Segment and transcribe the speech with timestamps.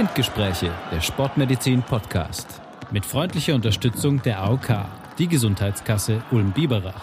[0.00, 2.62] Spindgespräche, der Sportmedizin Podcast.
[2.90, 4.86] Mit freundlicher Unterstützung der AOK,
[5.18, 7.02] die Gesundheitskasse Ulm-Biberach.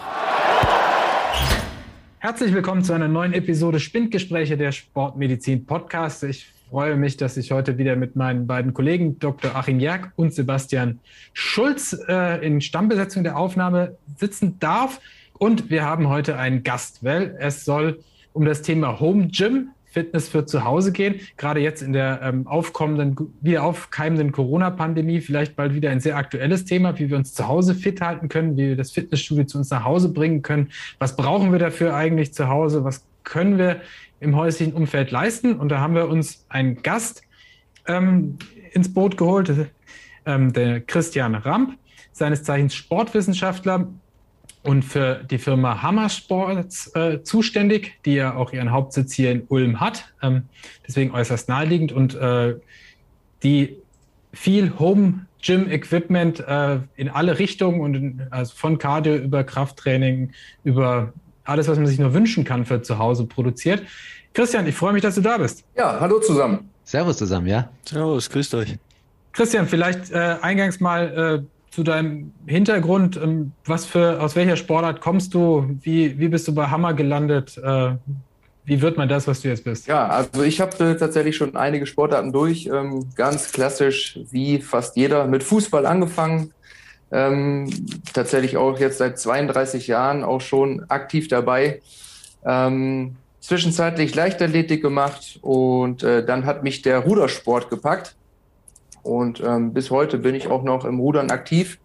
[2.18, 6.24] Herzlich willkommen zu einer neuen Episode Spindgespräche der Sportmedizin Podcast.
[6.24, 9.54] Ich freue mich, dass ich heute wieder mit meinen beiden Kollegen Dr.
[9.54, 10.98] Achim Jerk und Sebastian
[11.32, 15.00] Schulz äh, in Stammbesetzung der Aufnahme sitzen darf.
[15.34, 18.00] Und wir haben heute einen Gast, weil es soll
[18.32, 21.20] um das Thema Home Gym Fitness für zu Hause gehen.
[21.36, 26.64] Gerade jetzt in der ähm, aufkommenden, wieder aufkeimenden Corona-Pandemie vielleicht bald wieder ein sehr aktuelles
[26.64, 29.70] Thema, wie wir uns zu Hause fit halten können, wie wir das Fitnessstudio zu uns
[29.70, 30.70] nach Hause bringen können.
[30.98, 32.84] Was brauchen wir dafür eigentlich zu Hause?
[32.84, 33.80] Was können wir
[34.20, 35.56] im häuslichen Umfeld leisten?
[35.56, 37.22] Und da haben wir uns einen Gast
[37.86, 38.38] ähm,
[38.72, 39.52] ins Boot geholt,
[40.26, 41.76] ähm, der Christian Ramp,
[42.12, 43.88] seines Zeichens Sportwissenschaftler,
[44.68, 49.80] und für die Firma Hammersports äh, zuständig, die ja auch ihren Hauptsitz hier in Ulm
[49.80, 50.12] hat.
[50.20, 50.42] Ähm,
[50.86, 52.54] deswegen äußerst naheliegend und äh,
[53.42, 53.78] die
[54.34, 60.32] viel Home Gym Equipment äh, in alle Richtungen und in, also von Cardio über Krafttraining
[60.64, 63.82] über alles, was man sich nur wünschen kann für zu Hause produziert.
[64.34, 65.64] Christian, ich freue mich, dass du da bist.
[65.78, 66.68] Ja, hallo zusammen.
[66.84, 67.70] Servus zusammen, ja.
[67.86, 68.76] Servus, grüßt euch.
[69.32, 73.16] Christian, vielleicht äh, eingangs mal äh, zu deinem Hintergrund.
[73.16, 75.76] Ähm, was für, aus welcher Sportart kommst du?
[75.80, 77.58] Wie, wie bist du bei Hammer gelandet?
[77.58, 77.92] Äh,
[78.64, 79.86] wie wird man das, was du jetzt bist?
[79.86, 82.66] Ja, also ich habe äh, tatsächlich schon einige Sportarten durch.
[82.66, 86.52] Ähm, ganz klassisch, wie fast jeder, mit Fußball angefangen.
[87.10, 87.70] Ähm,
[88.12, 91.80] tatsächlich auch jetzt seit 32 Jahren auch schon aktiv dabei.
[93.48, 98.14] Zwischenzeitlich Leichtathletik gemacht und äh, dann hat mich der Rudersport gepackt.
[99.08, 101.78] Und ähm, bis heute bin ich auch noch im Rudern aktiv.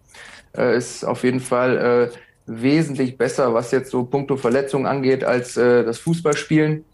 [0.54, 5.56] Äh, ist auf jeden Fall äh, wesentlich besser, was jetzt so puncto Verletzungen angeht, als
[5.56, 6.84] äh, das Fußballspielen.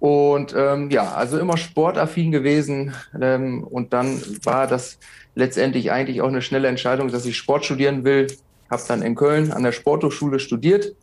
[0.00, 2.94] Und ähm, ja, also immer sportaffin gewesen.
[3.20, 4.98] Ähm, und dann war das
[5.34, 8.28] letztendlich eigentlich auch eine schnelle Entscheidung, dass ich Sport studieren will.
[8.70, 10.94] Habe dann in Köln an der Sporthochschule studiert.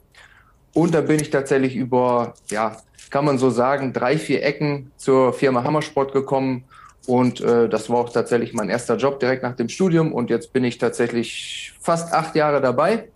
[0.74, 2.78] Und da bin ich tatsächlich über, ja,
[3.12, 6.66] kann man so sagen, drei, vier Ecken zur Firma Hammersport gekommen
[7.08, 10.14] und äh, das war auch tatsächlich mein erster Job direkt nach dem Studium.
[10.14, 13.10] Und jetzt bin ich tatsächlich fast acht Jahre dabei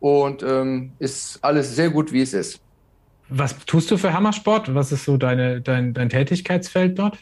[0.00, 2.60] und ähm, ist alles sehr gut, wie es ist.
[3.28, 4.74] Was tust du für Hammersport?
[4.74, 7.18] Was ist so deine, dein, dein Tätigkeitsfeld dort?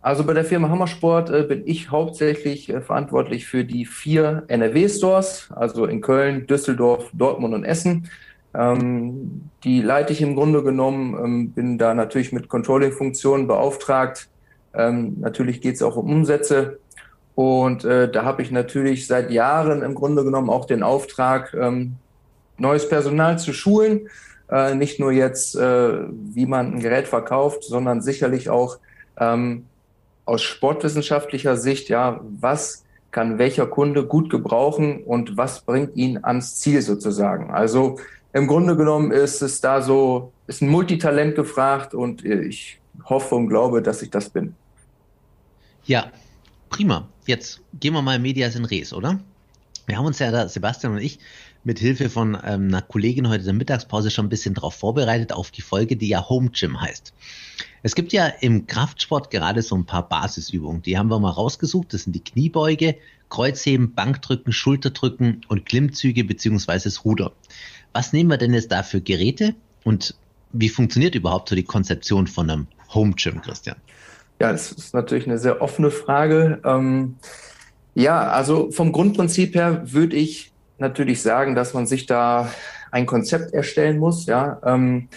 [0.00, 5.48] Also bei der Firma Hammersport äh, bin ich hauptsächlich äh, verantwortlich für die vier NRW-Stores,
[5.56, 8.10] also in Köln, Düsseldorf, Dortmund und Essen.
[8.54, 14.28] Ähm, die leite ich im Grunde genommen, ähm, bin da natürlich mit Controlling-Funktionen beauftragt,
[14.76, 16.78] ähm, natürlich geht es auch um Umsätze.
[17.34, 21.96] Und äh, da habe ich natürlich seit Jahren im Grunde genommen auch den Auftrag, ähm,
[22.58, 24.08] neues Personal zu schulen.
[24.50, 28.78] Äh, nicht nur jetzt, äh, wie man ein Gerät verkauft, sondern sicherlich auch
[29.18, 29.66] ähm,
[30.26, 36.58] aus sportwissenschaftlicher Sicht, ja, was kann welcher Kunde gut gebrauchen und was bringt ihn ans
[36.60, 37.52] Ziel sozusagen.
[37.52, 37.98] Also
[38.32, 43.48] im Grunde genommen ist es da so, ist ein Multitalent gefragt und ich hoffe und
[43.48, 44.54] glaube, dass ich das bin.
[45.86, 46.10] Ja,
[46.70, 47.08] prima.
[47.26, 49.20] Jetzt gehen wir mal Medias in Res, oder?
[49.86, 51.18] Wir haben uns ja da, Sebastian und ich,
[51.62, 55.32] mit Hilfe von ähm, einer Kollegin heute in der Mittagspause schon ein bisschen darauf vorbereitet,
[55.32, 57.12] auf die Folge, die ja Home Gym heißt.
[57.82, 60.82] Es gibt ja im Kraftsport gerade so ein paar Basisübungen.
[60.82, 61.92] Die haben wir mal rausgesucht.
[61.92, 62.96] Das sind die Kniebeuge,
[63.28, 67.32] Kreuzheben, Bankdrücken, Schulterdrücken und Klimmzüge beziehungsweise das Ruder.
[67.92, 70.14] Was nehmen wir denn jetzt da für Geräte und
[70.52, 73.76] wie funktioniert überhaupt so die Konzeption von einem Home Gym, Christian?
[74.40, 76.60] Ja, das ist natürlich eine sehr offene Frage.
[76.64, 77.16] Ähm,
[77.94, 82.50] ja, also vom Grundprinzip her würde ich natürlich sagen, dass man sich da
[82.90, 84.26] ein Konzept erstellen muss.
[84.26, 85.08] Ja, ähm,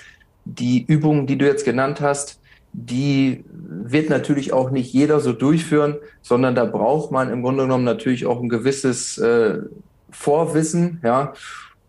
[0.45, 2.39] die Übungen, die du jetzt genannt hast,
[2.73, 7.83] die wird natürlich auch nicht jeder so durchführen, sondern da braucht man im Grunde genommen
[7.83, 9.59] natürlich auch ein gewisses äh,
[10.11, 11.33] Vorwissen, ja,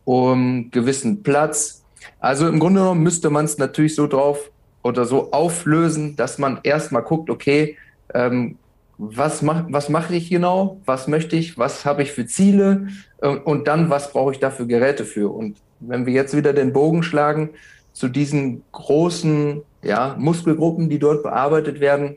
[0.04, 1.84] um gewissen Platz.
[2.20, 4.50] Also im Grunde genommen müsste man es natürlich so drauf
[4.88, 7.76] oder so auflösen, dass man erstmal guckt, okay,
[8.14, 8.56] ähm,
[8.98, 12.88] was mache was mach ich genau, was möchte ich, was habe ich für Ziele?
[13.20, 15.32] Äh, und dann, was brauche ich da für Geräte für.
[15.32, 17.50] Und wenn wir jetzt wieder den Bogen schlagen
[17.92, 22.16] zu diesen großen ja, Muskelgruppen, die dort bearbeitet werden,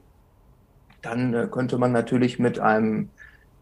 [1.02, 3.10] dann äh, könnte man natürlich mit einem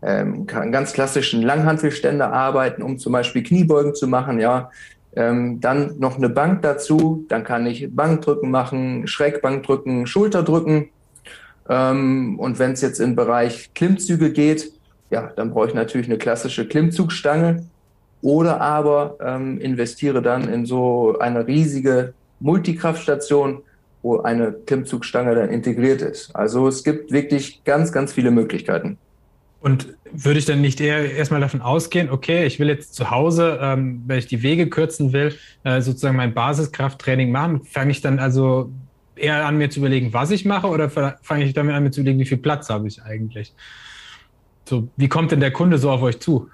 [0.01, 4.69] ähm, ganz klassischen Langhantelständer arbeiten, um zum Beispiel Kniebeugen zu machen, ja,
[5.15, 10.89] ähm, dann noch eine Bank dazu, dann kann ich Bankdrücken machen, Schrägbankdrücken, Schulterdrücken.
[11.67, 14.71] Ähm, und wenn es jetzt im Bereich Klimmzüge geht,
[15.09, 17.65] ja, dann brauche ich natürlich eine klassische Klimmzugstange
[18.21, 23.63] oder aber ähm, investiere dann in so eine riesige Multikraftstation,
[24.01, 26.35] wo eine Klimmzugstange dann integriert ist.
[26.35, 28.97] Also es gibt wirklich ganz, ganz viele Möglichkeiten.
[29.61, 33.59] Und würde ich dann nicht eher erstmal davon ausgehen, okay, ich will jetzt zu Hause,
[33.61, 38.19] ähm, wenn ich die Wege kürzen will, äh, sozusagen mein Basiskrafttraining machen, fange ich dann
[38.19, 38.71] also
[39.15, 42.01] eher an, mir zu überlegen, was ich mache, oder fange ich damit an, mir zu
[42.01, 43.53] überlegen, wie viel Platz habe ich eigentlich?
[44.65, 46.47] So, wie kommt denn der Kunde so auf euch zu?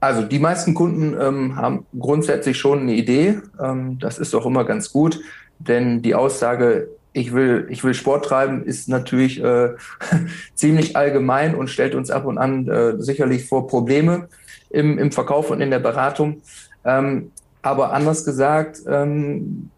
[0.00, 3.40] Also die meisten Kunden ähm, haben grundsätzlich schon eine Idee.
[3.60, 5.20] Ähm, das ist auch immer ganz gut,
[5.58, 9.70] denn die Aussage, ich will, ich will Sport treiben, ist natürlich äh,
[10.54, 14.28] ziemlich allgemein und stellt uns ab und an äh, sicherlich vor Probleme
[14.70, 16.42] im, im Verkauf und in der Beratung.
[16.84, 17.32] Ähm,
[17.62, 19.70] aber anders gesagt, ähm,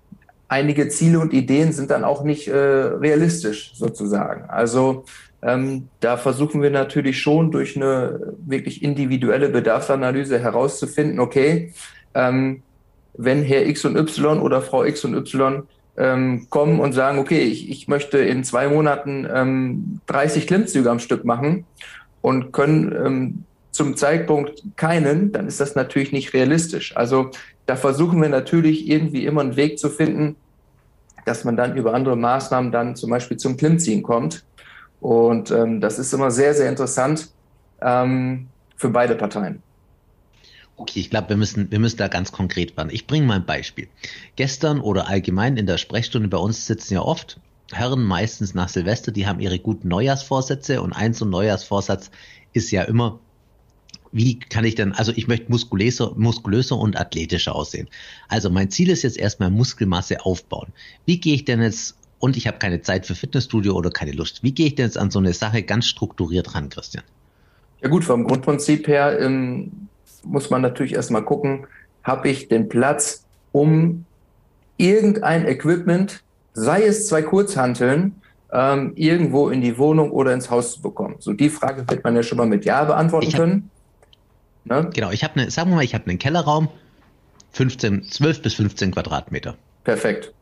[0.49, 4.51] einige Ziele und Ideen sind dann auch nicht äh, realistisch sozusagen.
[4.51, 5.05] Also
[5.41, 11.73] ähm, da versuchen wir natürlich schon durch eine wirklich individuelle Bedarfsanalyse herauszufinden, okay,
[12.15, 12.63] ähm,
[13.15, 15.67] wenn Herr X und Y oder Frau X und Y
[15.99, 21.01] ähm, kommen und sagen, okay, ich, ich möchte in zwei Monaten ähm, 30 Klimmzüge am
[21.01, 21.67] Stück machen
[22.23, 26.97] und können ähm, zum Zeitpunkt keinen, dann ist das natürlich nicht realistisch.
[26.97, 27.31] Also
[27.67, 30.37] da versuchen wir natürlich irgendwie immer einen Weg zu finden,
[31.27, 34.45] dass man dann über andere Maßnahmen dann zum Beispiel zum Klimmziehen kommt.
[35.01, 37.31] Und ähm, das ist immer sehr, sehr interessant
[37.83, 39.63] ähm, für beide Parteien.
[40.79, 42.91] Okay, ich glaube, wir müssen, wir müssen da ganz konkret werden.
[42.93, 43.89] Ich bringe mal ein Beispiel.
[44.37, 47.41] Gestern oder allgemein in der Sprechstunde bei uns sitzen ja oft
[47.73, 52.11] Herren, meistens nach Silvester, die haben ihre guten Neujahrsvorsätze und ein so Neujahrsvorsatz
[52.55, 53.21] ist ja immer,
[54.11, 57.89] wie kann ich denn, also ich möchte muskulöser, muskulöser und athletischer aussehen.
[58.29, 60.73] Also mein Ziel ist jetzt erstmal Muskelmasse aufbauen.
[61.05, 64.43] Wie gehe ich denn jetzt, und ich habe keine Zeit für Fitnessstudio oder keine Lust,
[64.43, 67.05] wie gehe ich denn jetzt an so eine Sache ganz strukturiert ran, Christian?
[67.83, 69.89] Ja gut, vom Grundprinzip her ähm,
[70.25, 71.67] muss man natürlich erstmal gucken,
[72.05, 74.05] habe ich den Platz, um
[74.77, 76.23] irgendein Equipment,
[76.55, 78.21] sei es zwei Kurzhanteln,
[78.53, 81.17] ähm, irgendwo in die Wohnung oder ins Haus zu bekommen.
[81.19, 83.71] So die Frage wird man ja schon mal mit Ja beantworten hab, können.
[84.65, 84.91] Ne?
[84.95, 86.69] Genau, ich habe eine, sagen wir mal, ich habe einen Kellerraum,
[87.53, 89.57] 15, 12 bis 15 Quadratmeter.
[89.85, 90.33] Perfekt.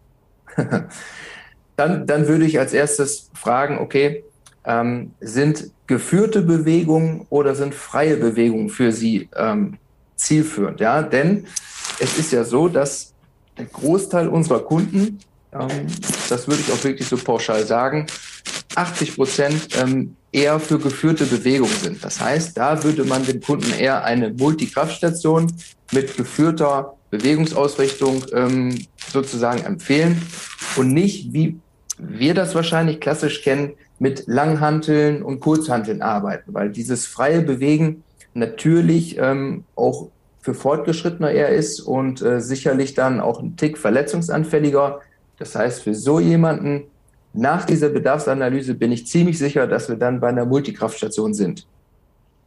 [1.77, 4.25] dann, dann würde ich als erstes fragen, okay,
[4.67, 9.79] ähm, sind geführte Bewegungen oder sind freie Bewegungen für Sie ähm,
[10.17, 10.81] zielführend?
[10.81, 11.47] Ja, denn
[12.01, 13.13] es ist ja so, dass
[13.57, 15.21] der Großteil unserer Kunden,
[15.53, 15.87] ähm,
[16.29, 18.07] das würde ich auch wirklich so pauschal sagen,
[18.75, 22.05] 80 Prozent ähm, eher für geführte Bewegungen sind.
[22.05, 25.51] Das heißt, da würde man dem Kunden eher eine Multikraftstation
[25.93, 30.21] mit geführter Bewegungsausrichtung ähm, sozusagen empfehlen
[30.77, 31.57] und nicht, wie
[31.99, 38.03] wir das wahrscheinlich klassisch kennen, mit Langhanteln und Kurzhanteln arbeiten, weil dieses freie Bewegen
[38.35, 40.09] natürlich ähm, auch
[40.41, 45.01] für Fortgeschrittener eher ist und äh, sicherlich dann auch ein Tick verletzungsanfälliger.
[45.39, 46.85] Das heißt, für so jemanden
[47.33, 51.67] nach dieser Bedarfsanalyse bin ich ziemlich sicher, dass wir dann bei einer Multikraftstation sind.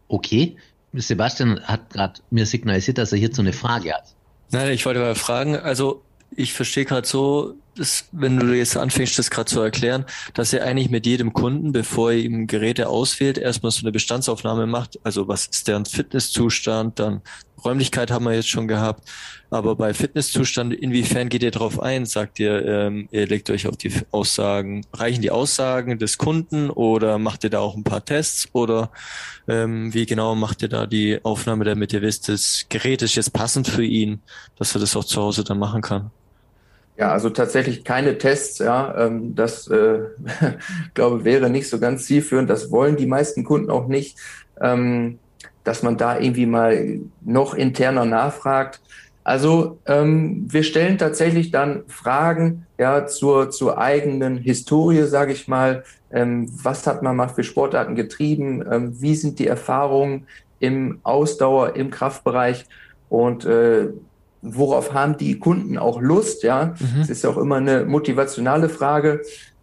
[0.07, 0.55] Okay.
[0.93, 4.15] Sebastian hat gerade mir signalisiert, dass er hierzu eine Frage hat.
[4.51, 6.01] Nein, ich wollte mal fragen, also
[6.35, 10.65] ich verstehe gerade so, dass, wenn du jetzt anfängst, das gerade zu erklären, dass er
[10.65, 14.99] eigentlich mit jedem Kunden, bevor er ihm Geräte auswählt, erstmal so eine Bestandsaufnahme macht.
[15.03, 17.21] Also was ist deren Fitnesszustand, dann
[17.63, 19.09] Räumlichkeit haben wir jetzt schon gehabt.
[19.49, 22.05] Aber bei Fitnesszustand, inwiefern geht ihr darauf ein?
[22.05, 27.18] Sagt ihr, ähm, ihr legt euch auf die Aussagen, reichen die Aussagen des Kunden oder
[27.18, 28.92] macht ihr da auch ein paar Tests oder
[29.47, 33.33] ähm, wie genau macht ihr da die Aufnahme, damit ihr wisst, das Gerät ist jetzt
[33.33, 34.21] passend für ihn,
[34.57, 36.11] dass er das auch zu Hause dann machen kann?
[36.99, 38.94] Ja, also tatsächlich keine Tests, ja.
[39.06, 40.01] Ähm, das äh,
[40.94, 42.49] glaube wäre nicht so ganz zielführend.
[42.49, 44.18] Das wollen die meisten Kunden auch nicht,
[44.61, 45.19] ähm,
[45.63, 48.81] dass man da irgendwie mal noch interner nachfragt.
[49.23, 55.85] Also ähm, wir stellen tatsächlich dann Fragen ja zur zur eigenen Historie, sage ich mal.
[56.11, 58.61] Ähm, was hat man mal für Sportarten getrieben?
[58.69, 60.27] Ähm, wie sind die Erfahrungen
[60.59, 62.65] im Ausdauer, im Kraftbereich?
[63.09, 63.89] Und äh,
[64.41, 66.73] worauf haben die Kunden auch Lust, ja.
[66.79, 67.01] Mhm.
[67.01, 69.21] Es ist ja auch immer eine motivationale Frage.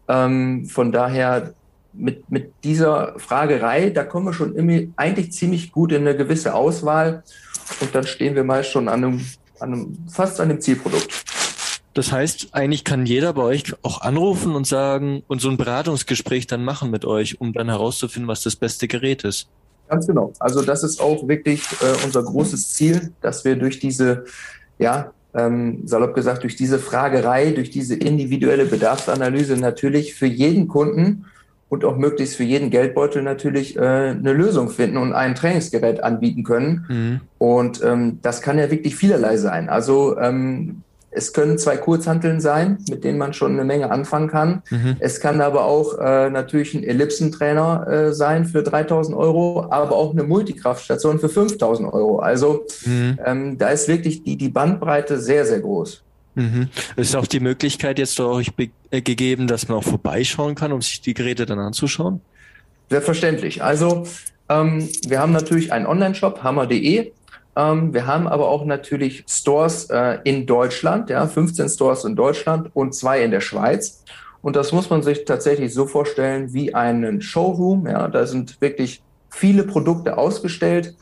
[0.09, 1.55] Ähm, von daher
[1.93, 6.55] mit, mit dieser Fragerei, da kommen wir schon immer, eigentlich ziemlich gut in eine gewisse
[6.55, 7.23] Auswahl
[7.81, 9.27] und dann stehen wir meist schon an einem,
[9.59, 11.25] an einem fast an dem Zielprodukt.
[11.95, 16.47] Das heißt, eigentlich kann jeder bei euch auch anrufen und sagen und so ein Beratungsgespräch
[16.47, 19.49] dann machen mit euch, um dann herauszufinden, was das beste Gerät ist.
[19.89, 20.33] Ganz genau.
[20.39, 24.25] Also das ist auch wirklich äh, unser großes Ziel, dass wir durch diese
[24.79, 31.27] ja, ähm, salopp gesagt, durch diese Fragerei, durch diese individuelle Bedarfsanalyse natürlich für jeden Kunden
[31.69, 36.45] und auch möglichst für jeden Geldbeutel natürlich äh, eine Lösung finden und ein Trainingsgerät anbieten
[36.45, 36.87] können.
[36.89, 37.21] Mhm.
[37.39, 39.69] Und ähm, das kann ja wirklich vielerlei sein.
[39.69, 40.83] Also ähm,
[41.17, 44.63] es können zwei Kurzhanteln sein, mit denen man schon eine Menge anfangen kann.
[44.71, 44.97] Mhm.
[45.01, 50.13] Es kann aber auch äh, natürlich ein Ellipsentrainer äh, sein für 3000 Euro, aber auch
[50.13, 52.19] eine Multikraftstation für 5000 Euro.
[52.19, 53.19] Also mhm.
[53.25, 56.03] ähm, da ist wirklich die, die Bandbreite sehr, sehr groß.
[56.35, 56.69] Mhm.
[56.97, 58.53] Ist auch die Möglichkeit jetzt euch
[58.91, 62.21] äh, gegeben, dass man auch vorbeischauen kann, um sich die Geräte dann anzuschauen?
[62.91, 63.65] Selbstverständlich.
[63.65, 64.07] Also
[64.51, 67.13] ähm, wir haben natürlich einen Online-Shop, hammer.de.
[67.57, 72.71] Ähm, wir haben aber auch natürlich Stores äh, in Deutschland, ja, 15 Stores in Deutschland
[72.75, 74.05] und zwei in der Schweiz.
[74.43, 77.87] Und das muss man sich tatsächlich so vorstellen wie einen Showroom.
[77.87, 80.95] Ja, da sind wirklich viele Produkte ausgestellt.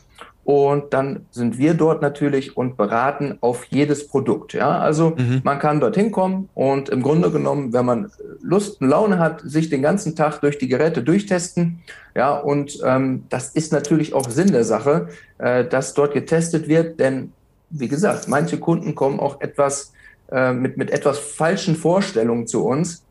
[0.44, 4.52] Und dann sind wir dort natürlich und beraten auf jedes Produkt.
[4.52, 5.40] Ja, also mhm.
[5.42, 8.10] man kann dorthin kommen und im Grunde genommen, wenn man
[8.42, 11.80] Lust und Laune hat, sich den ganzen Tag durch die Geräte durchtesten.
[12.14, 15.08] Ja, und ähm, das ist natürlich auch Sinn der Sache,
[15.38, 17.32] äh, dass dort getestet wird, denn
[17.70, 19.92] wie gesagt, manche Kunden kommen auch etwas
[20.30, 23.03] äh, mit, mit etwas falschen Vorstellungen zu uns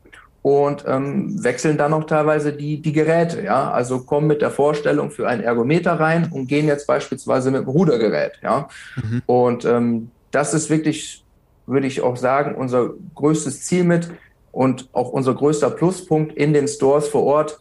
[0.44, 3.42] und ähm, wechseln dann auch teilweise die, die Geräte.
[3.42, 3.70] Ja?
[3.70, 7.68] Also kommen mit der Vorstellung für einen Ergometer rein und gehen jetzt beispielsweise mit dem
[7.70, 8.32] Rudergerät.
[8.42, 8.68] Ja?
[8.96, 9.22] Mhm.
[9.24, 11.24] Und ähm, das ist wirklich,
[11.64, 14.10] würde ich auch sagen, unser größtes Ziel mit
[14.52, 17.60] und auch unser größter Pluspunkt in den Stores vor Ort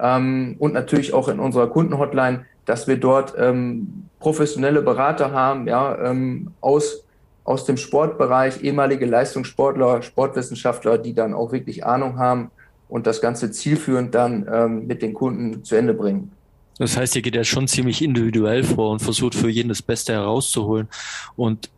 [0.00, 5.96] ähm, und natürlich auch in unserer Kundenhotline, dass wir dort ähm, professionelle Berater haben, ja,
[6.10, 7.03] ähm, aus
[7.44, 12.50] aus dem Sportbereich, ehemalige Leistungssportler, Sportwissenschaftler, die dann auch wirklich Ahnung haben
[12.88, 16.32] und das Ganze zielführend dann ähm, mit den Kunden zu Ende bringen.
[16.78, 20.12] Das heißt, ihr geht ja schon ziemlich individuell vor und versucht für jeden das Beste
[20.12, 20.88] herauszuholen.
[21.36, 21.70] Und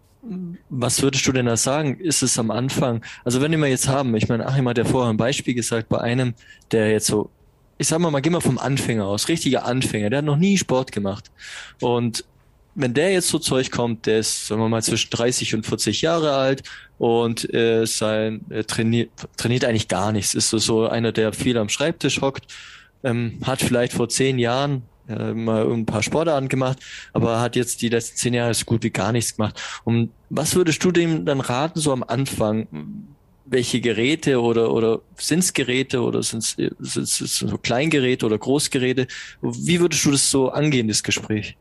[0.71, 1.99] was würdest du denn da sagen?
[2.01, 5.11] Ist es am Anfang, also wenn wir jetzt haben, ich meine, Achim hat ja vorher
[5.11, 6.35] ein Beispiel gesagt, bei einem,
[6.73, 7.31] der jetzt so,
[7.79, 10.57] ich sag mal, mal, geh mal vom Anfänger aus, richtiger Anfänger, der hat noch nie
[10.57, 11.31] Sport gemacht.
[11.81, 12.25] Und
[12.77, 16.03] wenn der jetzt so Zeug kommt, der ist, sagen wir mal, zwischen 30 und 40
[16.03, 16.63] Jahre alt
[16.99, 20.35] und äh, sein äh, trainiert, trainiert eigentlich gar nichts.
[20.35, 22.47] Ist so, so einer, der viel am Schreibtisch hockt,
[23.03, 26.79] ähm, hat vielleicht vor zehn Jahren äh, mal ein paar Sportarten gemacht,
[27.15, 29.59] aber hat jetzt die letzten zehn Jahre so gut wie gar nichts gemacht.
[29.85, 32.69] Und was würdest du dem dann raten, so am Anfang?
[33.47, 39.07] Welche Geräte oder, oder sind es Geräte oder sind es so Kleingeräte oder Großgeräte?
[39.41, 41.57] Wie würdest du das so angehen, das Gespräch?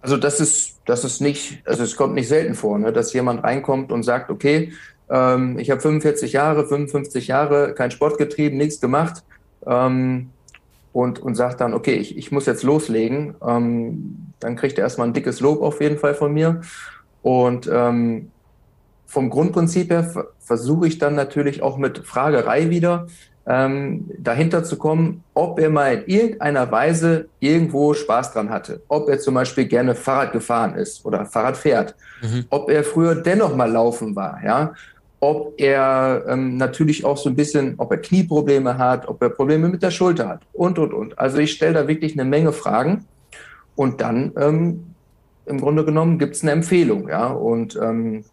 [0.00, 3.42] Also das ist, das ist nicht, also es kommt nicht selten vor, ne, dass jemand
[3.42, 4.72] reinkommt und sagt, okay,
[5.10, 9.24] ähm, ich habe 45 Jahre, 55 Jahre kein Sport getrieben, nichts gemacht
[9.66, 10.30] ähm,
[10.92, 13.34] und, und sagt dann, okay, ich, ich muss jetzt loslegen.
[13.46, 16.60] Ähm, dann kriegt er erstmal ein dickes Lob auf jeden Fall von mir.
[17.22, 18.30] Und ähm,
[19.06, 23.06] vom Grundprinzip her versuche ich dann natürlich auch mit Fragerei wieder,
[23.48, 28.82] ähm, dahinter zu kommen, ob er mal in irgendeiner Weise irgendwo Spaß dran hatte.
[28.88, 31.94] Ob er zum Beispiel gerne Fahrrad gefahren ist oder Fahrrad fährt.
[32.20, 32.44] Mhm.
[32.50, 34.74] Ob er früher dennoch mal laufen war, ja.
[35.20, 39.68] Ob er ähm, natürlich auch so ein bisschen, ob er Knieprobleme hat, ob er Probleme
[39.68, 41.18] mit der Schulter hat und, und, und.
[41.18, 43.06] Also ich stelle da wirklich eine Menge Fragen
[43.74, 44.84] und dann ähm,
[45.46, 47.28] im Grunde genommen gibt es eine Empfehlung, ja.
[47.28, 48.24] Und ähm,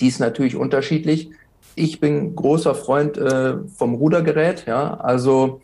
[0.00, 1.30] die ist natürlich unterschiedlich
[1.74, 5.60] ich bin großer Freund äh, vom Rudergerät, ja, also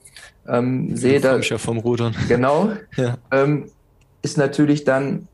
[0.49, 1.39] ähm, sehe da.
[1.39, 2.15] ja vom Rudern.
[2.29, 2.71] Genau.
[2.97, 3.17] ja.
[3.31, 3.71] ähm,
[4.23, 5.29] ist natürlich dann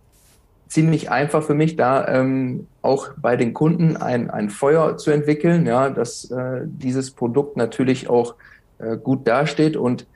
[0.68, 5.66] ziemlich einfach für mich, da ähm, auch bei den Kunden ein, ein Feuer zu entwickeln,
[5.66, 8.34] ja, dass äh, dieses Produkt natürlich auch
[8.78, 10.06] äh, gut dasteht und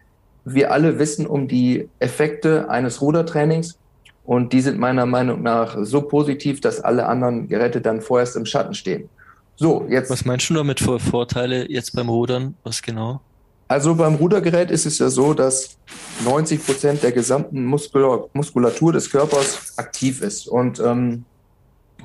[0.45, 3.79] wir alle wissen um die Effekte eines Rudertrainings
[4.25, 8.47] und die sind meiner Meinung nach so positiv, dass alle anderen Geräte dann vorerst im
[8.47, 9.09] Schatten stehen.
[9.57, 10.11] So, jetzt.
[10.11, 12.57] Was meinst du damit für Vorteile jetzt beim Rudern?
[12.65, 13.21] Was genau?
[13.69, 15.79] Also beim Rudergerät ist es ja so, dass
[16.25, 20.49] 90 Prozent der gesamten Muskulatur des Körpers aktiv ist.
[20.49, 21.25] Und ähm,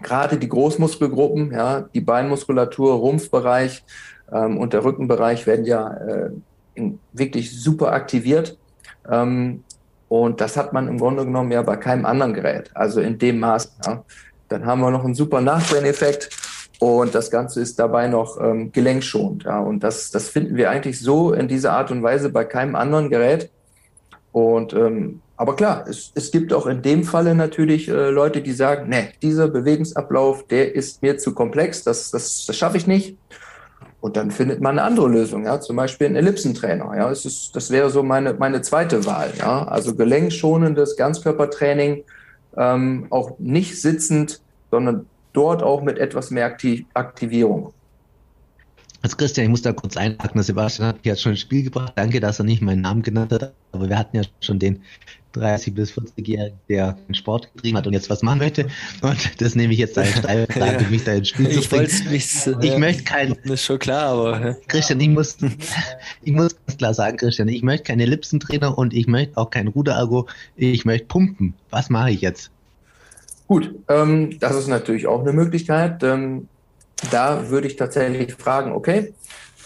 [0.01, 3.83] gerade die Großmuskelgruppen, ja, die Beinmuskulatur, Rumpfbereich
[4.31, 6.29] ähm, und der Rückenbereich werden ja äh,
[7.11, 8.57] wirklich super aktiviert.
[9.09, 9.63] Ähm,
[10.07, 13.39] und das hat man im Grunde genommen ja bei keinem anderen Gerät, also in dem
[13.39, 13.77] Maß.
[13.85, 14.03] Ja.
[14.47, 16.29] Dann haben wir noch einen super Nachbrenneffekt
[16.79, 19.43] und das Ganze ist dabei noch ähm, gelenkschonend.
[19.43, 19.59] Ja.
[19.59, 23.09] Und das, das finden wir eigentlich so in dieser Art und Weise bei keinem anderen
[23.09, 23.51] Gerät.
[24.31, 28.51] Und ähm, aber klar, es, es gibt auch in dem Falle natürlich äh, Leute, die
[28.51, 33.17] sagen, nee, dieser Bewegungsablauf, der ist mir zu komplex, das, das, das schaffe ich nicht.
[34.01, 36.93] Und dann findet man eine andere Lösung, ja, zum Beispiel ein Ellipsentrainer.
[36.95, 39.31] Ja, das, ist, das wäre so meine, meine zweite Wahl.
[39.37, 42.03] Ja, also gelenkschonendes Ganzkörpertraining,
[42.55, 47.73] ähm, auch nicht sitzend, sondern dort auch mit etwas mehr Aktiv Aktivierung.
[49.01, 50.43] Also Christian, ich muss da kurz einhaken.
[50.43, 51.93] Sebastian hat jetzt schon ein Spiel gebracht.
[51.95, 53.53] Danke, dass er nicht meinen Namen genannt hat.
[53.71, 54.81] Aber wir hatten ja schon den
[55.33, 58.67] 30 bis 40-Jährigen, der den Sport getrieben hat und jetzt was machen möchte.
[59.01, 60.89] Und das nehme ich jetzt als Steilplan, ja.
[60.89, 61.87] mich da ins Spiel zu bringen.
[62.11, 63.37] Ich, ich möchte kein...
[63.43, 64.57] Das ist schon klar, aber...
[64.67, 65.37] Christian, ich muss,
[66.23, 69.69] ich muss ganz klar sagen, Christian, ich möchte keine Lipsentrainer und ich möchte auch kein
[69.69, 70.27] Ruderergo.
[70.57, 71.53] Ich möchte pumpen.
[71.69, 72.51] Was mache ich jetzt?
[73.49, 76.03] Gut, ähm, das ist natürlich auch eine Möglichkeit.
[76.03, 76.47] Ähm,
[77.09, 79.15] da würde ich tatsächlich fragen, okay,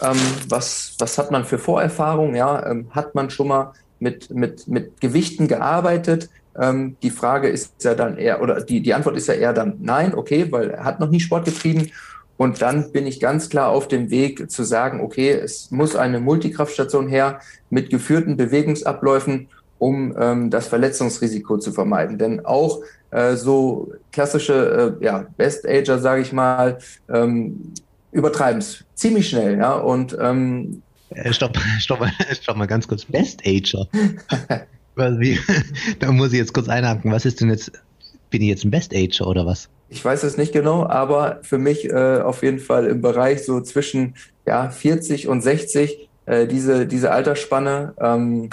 [0.02, 2.34] ähm, was, was hat man für Vorerfahrungen?
[2.34, 6.30] Ja, ähm, hat man schon mal mit, mit, mit Gewichten gearbeitet?
[6.58, 9.76] Ähm, die Frage ist ja dann eher, oder die, die Antwort ist ja eher dann
[9.82, 11.92] nein, okay, weil er hat noch nie Sport getrieben.
[12.38, 16.22] Und dann bin ich ganz klar auf dem Weg zu sagen, okay, es muss eine
[16.22, 22.18] Multikraftstation her mit geführten Bewegungsabläufen, um ähm, das Verletzungsrisiko zu vermeiden.
[22.18, 22.80] Denn auch
[23.14, 26.80] äh, so klassische äh, ja, Best-Ager, sage ich mal,
[27.14, 27.74] ähm,
[28.12, 29.58] übertreiben es ziemlich schnell.
[29.58, 29.74] Ja?
[29.74, 32.06] Und ähm, äh, Stopp, stopp,
[32.42, 33.06] stopp mal ganz kurz.
[33.06, 33.88] Best-Ager?
[36.00, 37.12] da muss ich jetzt kurz einhaken.
[37.12, 37.72] Was ist denn jetzt,
[38.30, 39.70] bin ich jetzt ein Best-Ager oder was?
[39.90, 43.62] Ich weiß es nicht genau, aber für mich äh, auf jeden Fall im Bereich so
[43.62, 44.16] zwischen
[44.48, 48.50] ja, 40 und 60, äh, diese, diese Altersspanne, ähm,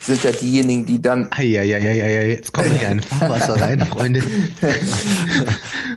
[0.00, 1.28] sind ja diejenigen, die dann.
[1.30, 4.22] Eieieiei, jetzt kommt hier ein Fahrwasser rein, Freunde.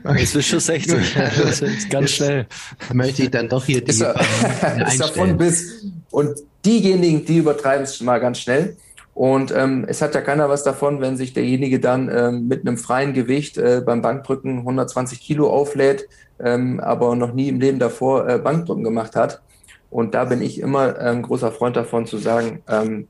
[0.04, 0.22] okay.
[0.22, 1.14] Es wird schon 60.
[1.14, 2.46] Das ist ganz schnell.
[2.92, 4.14] Möchte ich dann doch hier die ist, er,
[4.86, 5.84] ist davon bis.
[6.10, 8.76] Und diejenigen, die übertreiben es schon mal ganz schnell.
[9.14, 12.78] Und ähm, es hat ja keiner was davon, wenn sich derjenige dann ähm, mit einem
[12.78, 18.28] freien Gewicht äh, beim Bankdrücken 120 Kilo auflädt, ähm, aber noch nie im Leben davor
[18.28, 19.42] äh, Bankdrücken gemacht hat.
[19.90, 23.08] Und da bin ich immer ein ähm, großer Freund davon zu sagen, ähm,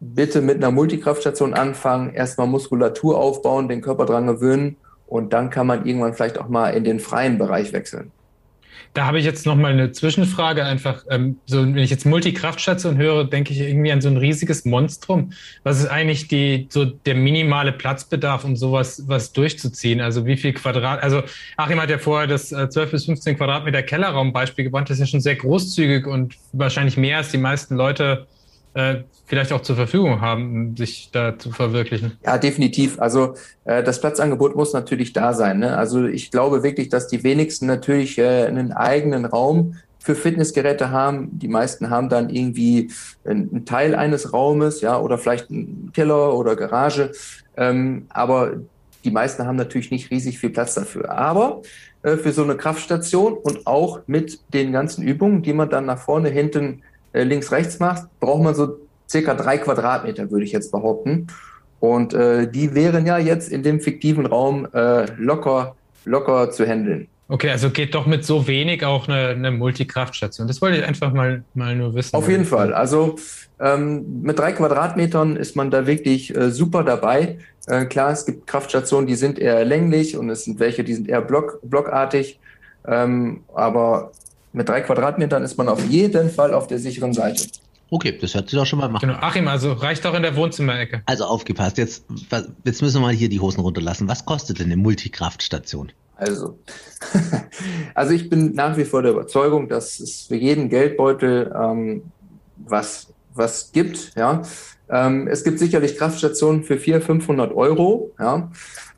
[0.00, 4.76] bitte mit einer Multikraftstation anfangen, erstmal Muskulatur aufbauen, den Körper dran gewöhnen
[5.06, 8.10] und dann kann man irgendwann vielleicht auch mal in den freien Bereich wechseln.
[8.92, 10.64] Da habe ich jetzt noch mal eine Zwischenfrage.
[10.64, 14.64] Einfach, ähm, so wenn ich jetzt Multikraftstation höre, denke ich irgendwie an so ein riesiges
[14.64, 15.32] Monstrum.
[15.62, 20.00] Was ist eigentlich die so der minimale Platzbedarf, um sowas was durchzuziehen?
[20.00, 21.04] Also wie viel Quadrat?
[21.04, 21.22] Also
[21.56, 24.90] Achim hat ja vorher das äh, 12 bis 15 Quadratmeter Kellerraum Beispiel gebracht.
[24.90, 28.26] Das ist ja schon sehr großzügig und wahrscheinlich mehr als die meisten Leute
[29.26, 32.12] vielleicht auch zur Verfügung haben, sich da zu verwirklichen.
[32.24, 33.00] Ja, definitiv.
[33.00, 35.58] Also äh, das Platzangebot muss natürlich da sein.
[35.58, 35.76] Ne?
[35.76, 41.38] Also ich glaube wirklich, dass die wenigsten natürlich äh, einen eigenen Raum für Fitnessgeräte haben.
[41.38, 42.90] Die meisten haben dann irgendwie
[43.24, 47.12] einen Teil eines Raumes, ja, oder vielleicht einen Keller oder Garage.
[47.56, 48.54] Ähm, aber
[49.04, 51.10] die meisten haben natürlich nicht riesig viel Platz dafür.
[51.10, 51.62] Aber
[52.02, 55.98] äh, für so eine Kraftstation und auch mit den ganzen Übungen, die man dann nach
[55.98, 60.70] vorne, hinten äh, links, rechts machst, braucht man so circa drei Quadratmeter, würde ich jetzt
[60.70, 61.26] behaupten.
[61.80, 67.08] Und äh, die wären ja jetzt in dem fiktiven Raum äh, locker, locker zu handeln.
[67.28, 70.48] Okay, also geht doch mit so wenig auch eine, eine Multikraftstation.
[70.48, 72.16] Das wollte ich einfach mal, mal nur wissen.
[72.16, 72.74] Auf jeden Fall.
[72.74, 73.16] Also
[73.60, 77.38] ähm, mit drei Quadratmetern ist man da wirklich äh, super dabei.
[77.68, 81.08] Äh, klar, es gibt Kraftstationen, die sind eher länglich und es sind welche, die sind
[81.08, 82.40] eher block, blockartig.
[82.84, 84.10] Ähm, aber
[84.52, 87.46] mit drei Quadratmetern ist man auf jeden Fall auf der sicheren Seite.
[87.90, 89.08] Okay, das hört sich doch schon mal machen.
[89.08, 89.20] Genau.
[89.20, 91.02] Achim, also reicht doch in der Wohnzimmerecke.
[91.06, 92.04] Also aufgepasst, jetzt,
[92.64, 94.06] jetzt müssen wir mal hier die Hosen runterlassen.
[94.08, 95.90] Was kostet denn eine Multikraftstation?
[96.14, 96.58] Also,
[97.94, 102.02] also ich bin nach wie vor der Überzeugung, dass es für jeden Geldbeutel ähm,
[102.56, 104.12] was, was gibt.
[104.16, 104.42] Ja.
[104.88, 108.12] Ähm, es gibt sicherlich Kraftstationen für 400, 500 Euro.
[108.20, 108.50] Ja.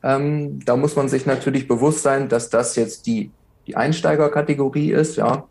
[0.03, 3.31] Ähm, da muss man sich natürlich bewusst sein, dass das jetzt die
[3.67, 5.47] die Einsteigerkategorie ist, ja.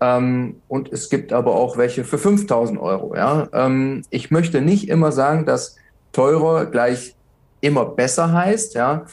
[0.00, 3.48] Ähm, und es gibt aber auch welche für 5000 Euro, ja.
[3.52, 5.76] Ähm, ich möchte nicht immer sagen, dass
[6.12, 7.14] teurer gleich
[7.60, 9.06] immer besser heißt, ja.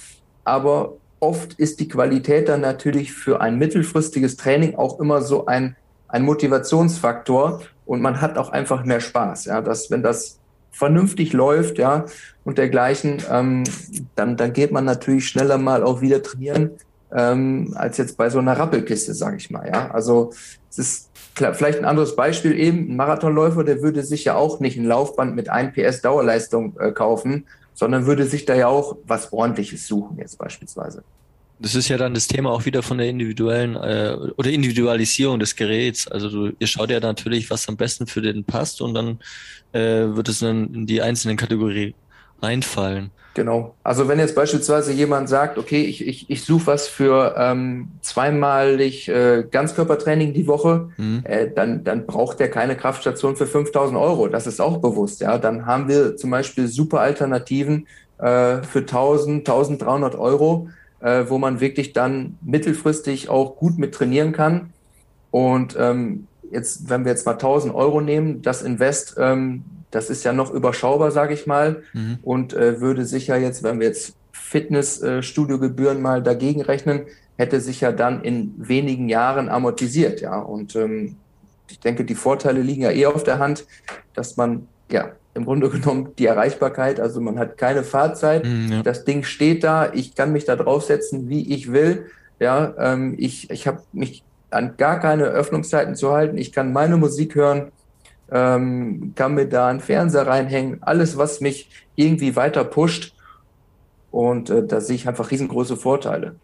[0.44, 5.76] Aber oft ist die Qualität dann natürlich für ein mittelfristiges Training auch immer so ein,
[6.08, 9.62] ein Motivationsfaktor und man hat auch einfach mehr Spaß, ja.
[9.62, 10.40] Dass, wenn das
[10.72, 12.06] vernünftig läuft, ja,
[12.44, 13.64] und dergleichen, ähm,
[14.16, 16.72] dann, dann geht man natürlich schneller mal auch wieder trainieren,
[17.14, 19.68] ähm, als jetzt bei so einer Rappelkiste, sage ich mal.
[19.68, 20.32] Ja, also
[20.70, 22.90] es ist klar, vielleicht ein anderes Beispiel eben.
[22.92, 26.92] Ein Marathonläufer, der würde sich ja auch nicht ein Laufband mit 1 PS Dauerleistung äh,
[26.92, 31.04] kaufen, sondern würde sich da ja auch was Ordentliches suchen jetzt beispielsweise.
[31.60, 35.56] Das ist ja dann das Thema auch wieder von der individuellen äh, oder Individualisierung des
[35.56, 36.08] Geräts.
[36.08, 39.20] Also du, ihr schaut ja natürlich, was am besten für den passt und dann
[39.72, 41.94] äh, wird es dann in die einzelnen Kategorien
[42.46, 43.12] reinfallen.
[43.36, 43.76] Genau.
[43.84, 49.10] Also wenn jetzt beispielsweise jemand sagt, okay, ich, ich, ich suche was für ähm, zweimalig
[49.10, 51.22] äh, Ganzkörpertraining die Woche, mhm.
[51.26, 54.30] äh, dann, dann braucht der keine Kraftstation für 5000 Euro.
[54.30, 55.20] Das ist auch bewusst.
[55.20, 57.88] Ja, dann haben wir zum Beispiel super Alternativen
[58.20, 60.70] äh, für 1000, 1300 Euro,
[61.02, 64.72] äh, wo man wirklich dann mittelfristig auch gut mit trainieren kann.
[65.32, 70.24] Und ähm, jetzt, wenn wir jetzt mal 1000 Euro nehmen, das Invest, ähm, das ist
[70.24, 72.20] ja noch überschaubar, sage ich mal, mhm.
[72.22, 77.02] und äh, würde sicher jetzt, wenn wir jetzt Fitnessstudiogebühren mal dagegen rechnen,
[77.38, 80.40] hätte sich ja dann in wenigen Jahren amortisiert, ja.
[80.40, 81.18] Und ähm,
[81.70, 83.66] ich denke, die Vorteile liegen ja eh auf der Hand,
[84.14, 88.84] dass man ja im Grunde genommen die Erreichbarkeit, also man hat keine Fahrzeit, mm, ja.
[88.84, 92.06] das Ding steht da, ich kann mich da draufsetzen, wie ich will.
[92.40, 96.38] Ja, ähm, ich, ich habe mich an gar keine Öffnungszeiten zu halten.
[96.38, 97.72] Ich kann meine Musik hören,
[98.32, 103.14] ähm, kann mir da einen Fernseher reinhängen, alles, was mich irgendwie weiter pusht.
[104.12, 106.36] Und äh, da sehe ich einfach riesengroße Vorteile.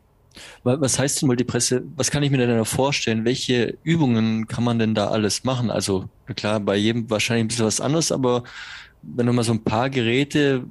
[0.63, 1.83] Was heißt denn Multipresse?
[1.95, 3.25] Was kann ich mir denn da vorstellen?
[3.25, 5.69] Welche Übungen kann man denn da alles machen?
[5.69, 8.43] Also klar, bei jedem wahrscheinlich ein bisschen was anderes, aber
[9.01, 10.63] wenn du mal so ein paar Geräte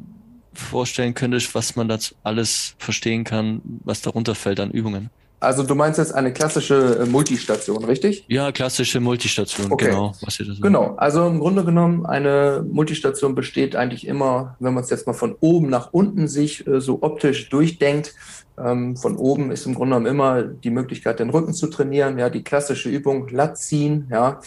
[0.55, 5.11] vorstellen könntest, was man dazu alles verstehen kann, was darunter fällt an Übungen.
[5.40, 8.26] Also du meinst jetzt eine klassische äh, Multistation, richtig?
[8.29, 9.87] Ja, klassische Multistation, okay.
[9.87, 10.12] genau.
[10.20, 14.85] Was ihr das genau, also im Grunde genommen, eine Multistation besteht eigentlich immer, wenn man
[14.85, 18.14] es jetzt mal von oben nach unten sich äh, so optisch durchdenkt,
[18.59, 22.29] ähm, von oben ist im Grunde genommen immer die Möglichkeit, den Rücken zu trainieren, ja,
[22.29, 24.40] die klassische Übung Lat ziehen, ja,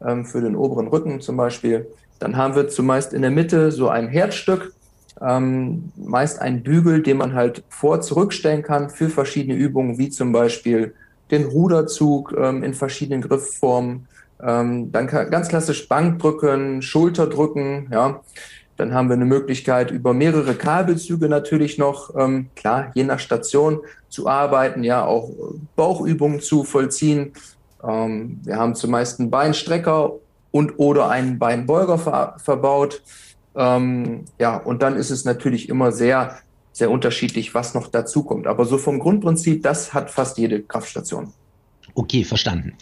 [0.00, 1.88] ähm, für den oberen Rücken zum Beispiel.
[2.20, 4.72] Dann haben wir zumeist in der Mitte so ein Herzstück,
[5.20, 10.32] ähm, meist ein Bügel, den man halt vor zurückstellen kann für verschiedene Übungen, wie zum
[10.32, 10.94] Beispiel
[11.30, 14.06] den Ruderzug ähm, in verschiedenen Griffformen.
[14.42, 18.20] Ähm, dann kann, ganz klassisch Bankdrücken, Schulterdrücken, ja.
[18.76, 23.80] Dann haben wir eine Möglichkeit, über mehrere Kabelzüge natürlich noch, ähm, klar, je nach Station
[24.10, 25.30] zu arbeiten, ja, auch
[25.76, 27.32] Bauchübungen zu vollziehen.
[27.82, 30.12] Ähm, wir haben zumeist einen Beinstrecker
[30.50, 33.02] und oder einen Beinbeuger ver verbaut.
[33.56, 36.38] Ähm, ja, und dann ist es natürlich immer sehr,
[36.72, 38.46] sehr unterschiedlich, was noch dazu kommt.
[38.46, 41.32] Aber so vom Grundprinzip, das hat fast jede Kraftstation.
[41.94, 42.74] Okay, verstanden.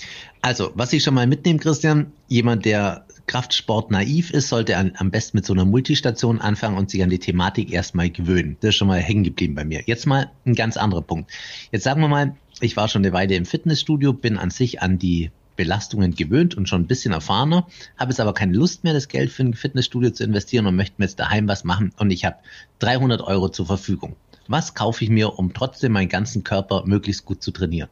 [0.43, 5.11] Also, was ich schon mal mitnehme, Christian, jemand, der Kraftsport naiv ist, sollte an, am
[5.11, 8.57] besten mit so einer Multistation anfangen und sich an die Thematik erstmal gewöhnen.
[8.61, 9.83] Das ist schon mal hängen geblieben bei mir.
[9.87, 11.31] Jetzt mal ein ganz anderer Punkt.
[11.71, 14.99] Jetzt sagen wir mal, ich war schon eine Weile im Fitnessstudio, bin an sich an
[14.99, 19.09] die Belastungen gewöhnt und schon ein bisschen erfahrener, habe jetzt aber keine Lust mehr, das
[19.09, 22.25] Geld für ein Fitnessstudio zu investieren und möchte mir jetzt daheim was machen und ich
[22.25, 22.37] habe
[22.81, 24.17] 300 Euro zur Verfügung.
[24.49, 27.88] Was kaufe ich mir, um trotzdem meinen ganzen Körper möglichst gut zu trainieren?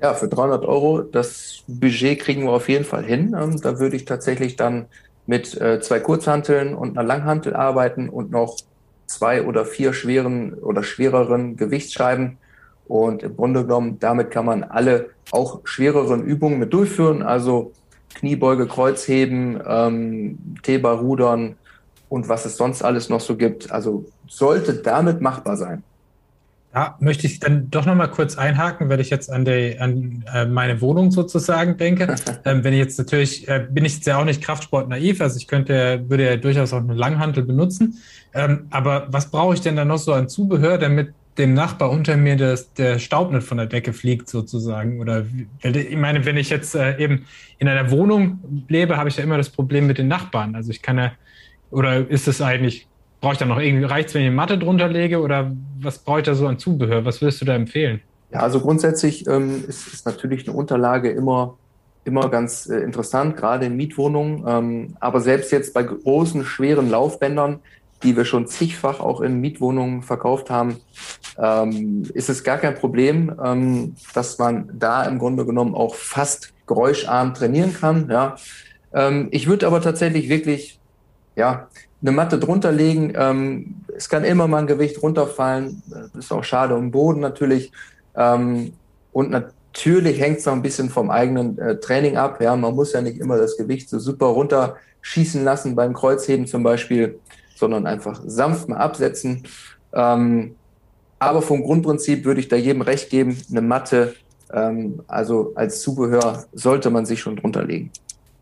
[0.00, 3.36] Ja, für 300 Euro, das Budget kriegen wir auf jeden Fall hin.
[3.38, 4.86] Ähm, da würde ich tatsächlich dann
[5.26, 8.56] mit äh, zwei Kurzhanteln und einer Langhantel arbeiten und noch
[9.06, 12.38] zwei oder vier schweren oder schwereren Gewichtsscheiben
[12.90, 17.72] und im Grunde genommen, damit kann man alle auch schwereren Übungen mit durchführen, also
[18.14, 21.54] Kniebeuge, Kreuzheben, ähm, T-Bar-Rudern
[22.08, 23.70] und was es sonst alles noch so gibt.
[23.70, 25.84] Also sollte damit machbar sein.
[26.72, 30.24] Da möchte ich dann doch noch mal kurz einhaken, weil ich jetzt an, die, an
[30.34, 32.16] äh, meine Wohnung sozusagen denke.
[32.44, 35.46] ähm, wenn ich jetzt natürlich, äh, bin ich jetzt ja auch nicht Kraftsport-naiv, also ich
[35.46, 37.98] könnte, würde ja durchaus auch eine Langhantel benutzen.
[38.34, 42.16] Ähm, aber was brauche ich denn da noch so an Zubehör, damit dem Nachbar unter
[42.16, 45.00] mir das, der Staub nicht von der Decke fliegt, sozusagen.
[45.00, 45.24] Oder
[45.62, 47.26] ich meine, wenn ich jetzt äh, eben
[47.58, 50.54] in einer Wohnung lebe, habe ich ja immer das Problem mit den Nachbarn.
[50.54, 51.12] Also ich kann ja,
[51.70, 52.86] oder ist es eigentlich,
[53.20, 55.50] brauche ich da noch irgendwie, reicht es, wenn ich eine Matte drunter lege oder
[55.80, 57.04] was brauche ich da so an Zubehör?
[57.04, 58.00] Was würdest du da empfehlen?
[58.32, 61.56] Ja, also grundsätzlich ähm, ist, ist natürlich eine Unterlage immer
[62.04, 64.44] immer ganz äh, interessant, gerade in Mietwohnungen.
[64.46, 67.60] Ähm, aber selbst jetzt bei großen, schweren Laufbändern
[68.02, 70.76] die wir schon zigfach auch in Mietwohnungen verkauft haben,
[71.38, 76.52] ähm, ist es gar kein Problem, ähm, dass man da im Grunde genommen auch fast
[76.66, 78.08] geräuscharm trainieren kann.
[78.10, 78.36] Ja.
[78.92, 80.78] Ähm, ich würde aber tatsächlich wirklich
[81.36, 81.68] ja,
[82.02, 83.12] eine Matte drunter legen.
[83.16, 85.82] Ähm, es kann immer mal ein Gewicht runterfallen.
[85.88, 87.72] Das ist auch schade um Boden natürlich.
[88.16, 88.72] Ähm,
[89.12, 92.40] und natürlich hängt es noch ein bisschen vom eigenen äh, Training ab.
[92.40, 96.62] Ja, man muss ja nicht immer das Gewicht so super runterschießen lassen beim Kreuzheben zum
[96.62, 97.18] Beispiel
[97.60, 99.44] sondern einfach sanft mal absetzen.
[99.92, 100.56] Ähm,
[101.20, 104.14] aber vom Grundprinzip würde ich da jedem recht geben, eine Matte,
[104.52, 107.90] ähm, also als Zubehör sollte man sich schon drunter legen.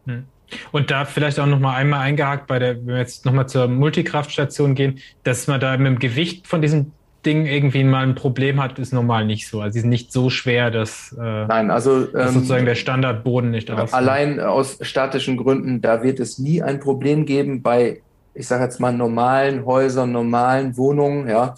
[0.06, 0.24] Hm.
[0.72, 3.46] Und da vielleicht auch noch mal einmal eingehakt bei der, wenn wir jetzt noch mal
[3.46, 6.92] zur Multikraftstation gehen, dass man da mit dem Gewicht von diesem
[7.26, 9.60] Ding irgendwie mal ein Problem hat, ist normal nicht so.
[9.60, 13.50] Also sie sind nicht so schwer, dass, äh, Nein, also, dass sozusagen ähm, der Standardboden
[13.50, 17.60] nicht drauf Allein aus statischen Gründen, da wird es nie ein Problem geben.
[17.60, 18.00] Bei
[18.38, 21.56] ich sage jetzt mal, normalen Häusern, normalen Wohnungen, ja.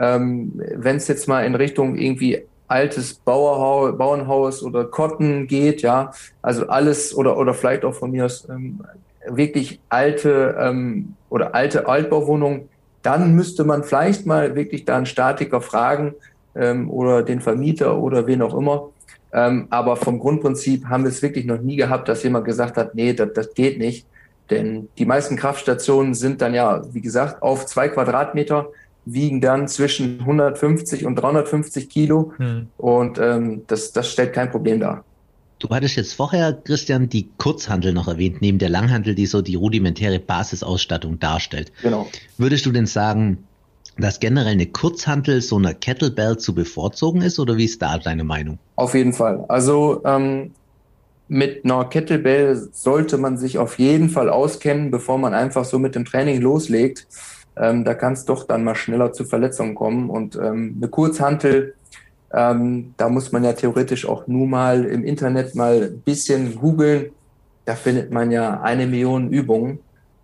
[0.00, 6.12] Ähm, Wenn es jetzt mal in Richtung irgendwie altes Bauerhaus, Bauernhaus oder Kotten geht, ja,
[6.40, 8.80] also alles oder oder vielleicht auch von mir aus ähm,
[9.26, 12.68] wirklich alte ähm, oder alte Altbauwohnungen,
[13.02, 16.14] dann müsste man vielleicht mal wirklich da einen Statiker fragen
[16.54, 18.90] ähm, oder den Vermieter oder wen auch immer.
[19.32, 22.94] Ähm, aber vom Grundprinzip haben wir es wirklich noch nie gehabt, dass jemand gesagt hat,
[22.94, 24.06] nee, das, das geht nicht.
[24.50, 28.66] Denn die meisten Kraftstationen sind dann ja, wie gesagt, auf zwei Quadratmeter,
[29.04, 32.32] wiegen dann zwischen 150 und 350 Kilo.
[32.36, 32.68] Hm.
[32.76, 35.04] Und ähm, das, das stellt kein Problem dar.
[35.58, 39.56] Du hattest jetzt vorher, Christian, die Kurzhandel noch erwähnt, neben der Langhandel, die so die
[39.56, 41.70] rudimentäre Basisausstattung darstellt.
[41.82, 42.08] Genau.
[42.38, 43.44] Würdest du denn sagen,
[43.98, 48.24] dass generell eine Kurzhantel so einer Kettlebell zu bevorzugen ist oder wie ist da deine
[48.24, 48.58] Meinung?
[48.76, 49.44] Auf jeden Fall.
[49.48, 50.52] Also ähm,
[51.28, 55.94] mit einer Kettlebell sollte man sich auf jeden Fall auskennen, bevor man einfach so mit
[55.94, 57.06] dem Training loslegt.
[57.60, 60.08] Ähm, da kann es doch dann mal schneller zu Verletzungen kommen.
[60.08, 61.74] Und ähm, eine Kurzhantel,
[62.32, 67.10] ähm, da muss man ja theoretisch auch nur mal im Internet mal ein bisschen googeln.
[67.66, 69.80] Da findet man ja eine Million Übungen.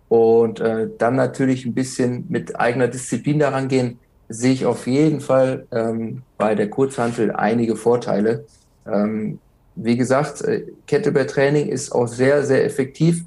[0.09, 5.21] Und äh, dann natürlich ein bisschen mit eigener Disziplin daran gehen, sehe ich auf jeden
[5.21, 8.45] Fall ähm, bei der Kurzhantel einige Vorteile.
[8.87, 9.39] Ähm,
[9.75, 13.25] wie gesagt, äh, Kettlebell-Training ist auch sehr, sehr effektiv,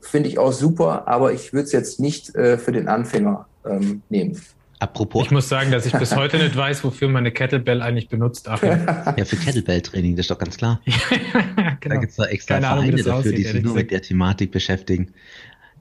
[0.00, 4.02] finde ich auch super, aber ich würde es jetzt nicht äh, für den Anfänger ähm,
[4.08, 4.40] nehmen.
[4.80, 5.26] Apropos.
[5.26, 8.46] Ich muss sagen, dass ich bis heute nicht weiß, wofür man eine Kettlebell eigentlich benutzt.
[8.46, 10.80] ja, für Kettlebell-Training, das ist doch ganz klar.
[11.80, 11.94] genau.
[11.96, 14.00] Da gibt es da extra Keine Vereine Ahnung, dafür, aussieht, die sich nur mit der
[14.00, 15.12] Thematik beschäftigen.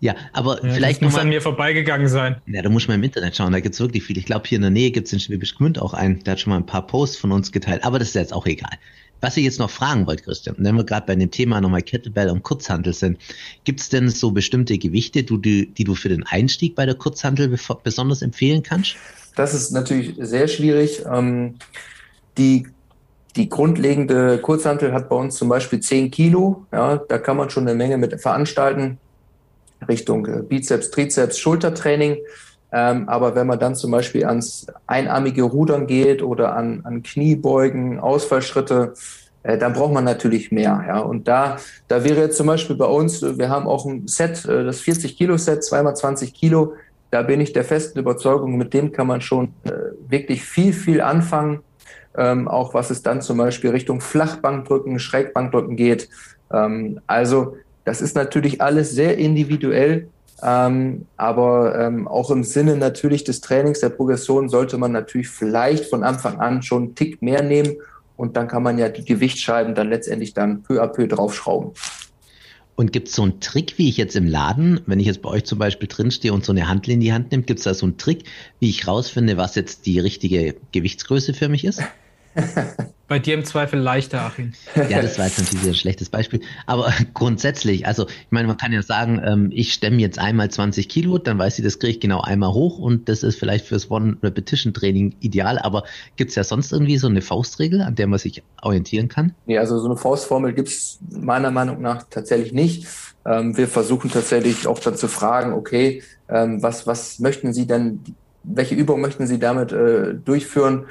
[0.01, 2.41] Ja, aber ja, vielleicht das muss mal, an mir vorbeigegangen sein.
[2.45, 4.17] Ja, da muss man im Internet schauen, da gibt's wirklich viel.
[4.17, 6.51] Ich glaube, hier in der Nähe gibt's in Schwäbisch Gmünd auch einen, der hat schon
[6.51, 8.77] mal ein paar Posts von uns geteilt, aber das ist jetzt auch egal.
[9.21, 12.29] Was ich jetzt noch fragen wollte, Christian, wenn wir gerade bei dem Thema nochmal Kettlebell
[12.29, 13.17] und Kurzhandel sind,
[13.63, 18.21] gibt's denn so bestimmte Gewichte, die, die du für den Einstieg bei der Kurzhandel besonders
[18.21, 18.95] empfehlen kannst?
[19.36, 21.03] Das ist natürlich sehr schwierig.
[21.10, 21.55] Ähm,
[22.38, 22.67] die
[23.36, 26.65] die grundlegende Kurzhantel hat bei uns zum Beispiel 10 Kilo.
[26.71, 28.97] Ja, da kann man schon eine Menge mit veranstalten.
[29.88, 32.17] Richtung äh, Bizeps, Trizeps, Schultertraining.
[32.71, 37.99] Ähm, aber wenn man dann zum Beispiel ans einarmige Rudern geht oder an, an Kniebeugen,
[37.99, 38.93] Ausfallschritte,
[39.43, 40.84] äh, dann braucht man natürlich mehr.
[40.88, 40.99] Ja.
[40.99, 44.63] Und da, da wäre jetzt zum Beispiel bei uns, wir haben auch ein Set, äh,
[44.63, 46.73] das 40 Kilo Set, zweimal 20 Kilo.
[47.12, 49.71] Da bin ich der festen Überzeugung, mit dem kann man schon äh,
[50.08, 51.62] wirklich viel, viel anfangen.
[52.17, 56.10] Ähm, auch was es dann zum Beispiel Richtung Flachbankdrücken, Schrägbankdrücken geht.
[56.51, 57.55] Ähm, also
[57.86, 60.10] das ist natürlich alles sehr individuell,
[60.43, 65.86] ähm, aber ähm, auch im Sinne natürlich des Trainings, der Progression sollte man natürlich vielleicht
[65.86, 67.78] von Anfang an schon einen Tick mehr nehmen
[68.15, 71.71] und dann kann man ja die Gewichtsscheiben dann letztendlich dann peu à peu draufschrauben.
[72.75, 75.30] Und gibt es so einen Trick, wie ich jetzt im Laden, wenn ich jetzt bei
[75.30, 77.73] euch zum Beispiel drinstehe und so eine Handel in die Hand nehme, gibt es da
[77.73, 78.23] so einen Trick,
[78.60, 81.82] wie ich rausfinde, was jetzt die richtige Gewichtsgröße für mich ist?
[83.09, 84.53] Bei dir im Zweifel leichter, Achim.
[84.87, 86.41] Ja, das war jetzt natürlich ein schlechtes Beispiel.
[86.67, 90.87] Aber grundsätzlich, also ich meine, man kann ja sagen, ähm, ich stemme jetzt einmal 20
[90.87, 93.89] Kilo, dann weiß ich, das kriege ich genau einmal hoch und das ist vielleicht fürs
[93.89, 95.57] One-Repetition-Training ideal.
[95.57, 95.85] Aber
[96.17, 99.33] gibt es ja sonst irgendwie so eine Faustregel, an der man sich orientieren kann?
[99.47, 102.85] Nee, also so eine Faustformel gibt es meiner Meinung nach tatsächlich nicht.
[103.25, 108.01] Ähm, wir versuchen tatsächlich auch dann zu fragen, okay, ähm, was, was möchten Sie denn,
[108.43, 110.85] welche Übung möchten Sie damit äh, durchführen?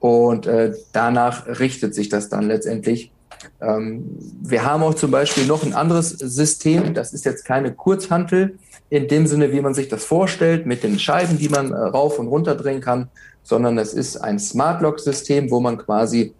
[0.00, 3.12] Und äh, danach richtet sich das dann letztendlich.
[3.60, 4.04] Ähm,
[4.42, 6.94] wir haben auch zum Beispiel noch ein anderes System.
[6.94, 8.58] Das ist jetzt keine Kurzhantel
[8.88, 12.18] in dem Sinne, wie man sich das vorstellt, mit den Scheiben, die man äh, rauf
[12.18, 13.08] und runter drehen kann,
[13.42, 16.34] sondern es ist ein Smart Lock System, wo man quasi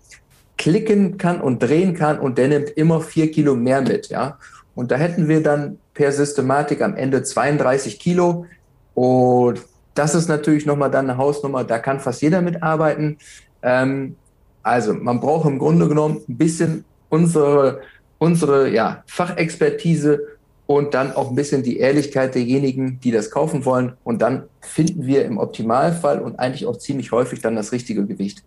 [0.58, 4.08] klicken kann und drehen kann und der nimmt immer vier Kilo mehr mit.
[4.08, 4.38] Ja?
[4.74, 8.46] Und da hätten wir dann per Systematik am Ende 32 Kilo.
[8.94, 9.60] Und
[9.94, 13.18] das ist natürlich nochmal dann eine Hausnummer, da kann fast jeder mitarbeiten.
[13.62, 14.16] Ähm,
[14.62, 17.80] also man braucht im Grunde genommen ein bisschen unsere,
[18.18, 20.20] unsere ja, Fachexpertise
[20.66, 23.94] und dann auch ein bisschen die Ehrlichkeit derjenigen, die das kaufen wollen.
[24.04, 28.44] Und dann finden wir im Optimalfall und eigentlich auch ziemlich häufig dann das richtige Gewicht.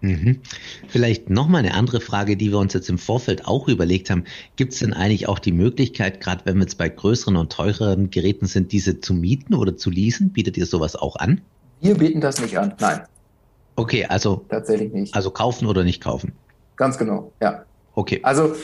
[0.00, 0.38] Mhm.
[0.86, 4.24] Vielleicht nochmal eine andere Frage, die wir uns jetzt im Vorfeld auch überlegt haben.
[4.56, 8.10] Gibt es denn eigentlich auch die Möglichkeit, gerade wenn wir jetzt bei größeren und teureren
[8.10, 10.30] Geräten sind, diese zu mieten oder zu leasen?
[10.30, 11.40] Bietet ihr sowas auch an?
[11.80, 13.00] Wir bieten das nicht an, nein.
[13.78, 15.14] Okay, also tatsächlich nicht.
[15.14, 16.32] Also kaufen oder nicht kaufen?
[16.74, 17.62] Ganz genau, ja.
[17.94, 18.18] Okay.
[18.24, 18.56] Also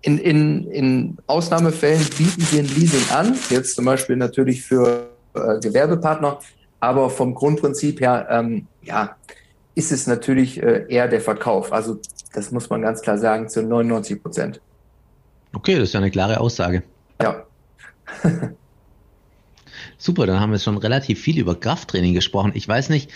[0.00, 5.60] in, in, in Ausnahmefällen bieten wir ein Leasing an, jetzt zum Beispiel natürlich für äh,
[5.60, 6.38] Gewerbepartner,
[6.80, 9.14] aber vom Grundprinzip her, ähm, ja,
[9.74, 11.70] ist es natürlich äh, eher der Verkauf.
[11.70, 12.00] Also
[12.32, 14.62] das muss man ganz klar sagen, zu 99 Prozent.
[15.52, 16.82] Okay, das ist ja eine klare Aussage.
[17.20, 17.44] Ja.
[19.98, 22.52] Super, dann haben wir schon relativ viel über Krafttraining gesprochen.
[22.54, 23.10] Ich weiß nicht,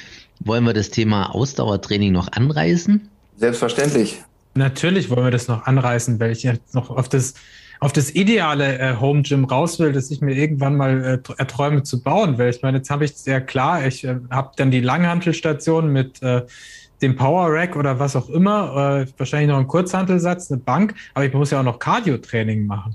[0.45, 3.09] wollen wir das Thema Ausdauertraining noch anreißen?
[3.37, 4.23] Selbstverständlich.
[4.55, 7.35] Natürlich wollen wir das noch anreißen, weil ich jetzt noch auf das,
[7.81, 11.83] auf das ideale äh, Home Gym raus will, das ich mir irgendwann mal äh, erträume
[11.83, 12.39] zu bauen.
[12.39, 16.23] Weil ich meine, jetzt habe ich sehr klar, ich äh, habe dann die Langhantelstation mit
[16.23, 16.43] äh,
[17.01, 21.25] den Power Rack oder was auch immer, äh, wahrscheinlich noch einen Kurzhantelsatz, eine Bank, aber
[21.25, 22.95] ich muss ja auch noch Cardio-Training machen.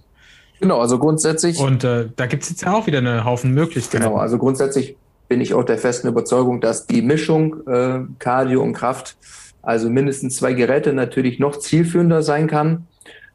[0.59, 1.59] Genau, also grundsätzlich.
[1.59, 4.03] Und äh, da gibt es jetzt ja auch wieder einen Haufen Möglichkeiten.
[4.03, 4.95] Genau, also grundsätzlich
[5.27, 9.17] bin ich auch der festen Überzeugung, dass die Mischung äh, Cardio und Kraft,
[9.61, 12.87] also mindestens zwei Geräte, natürlich noch zielführender sein kann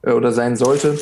[0.02, 0.98] äh, oder sein sollte.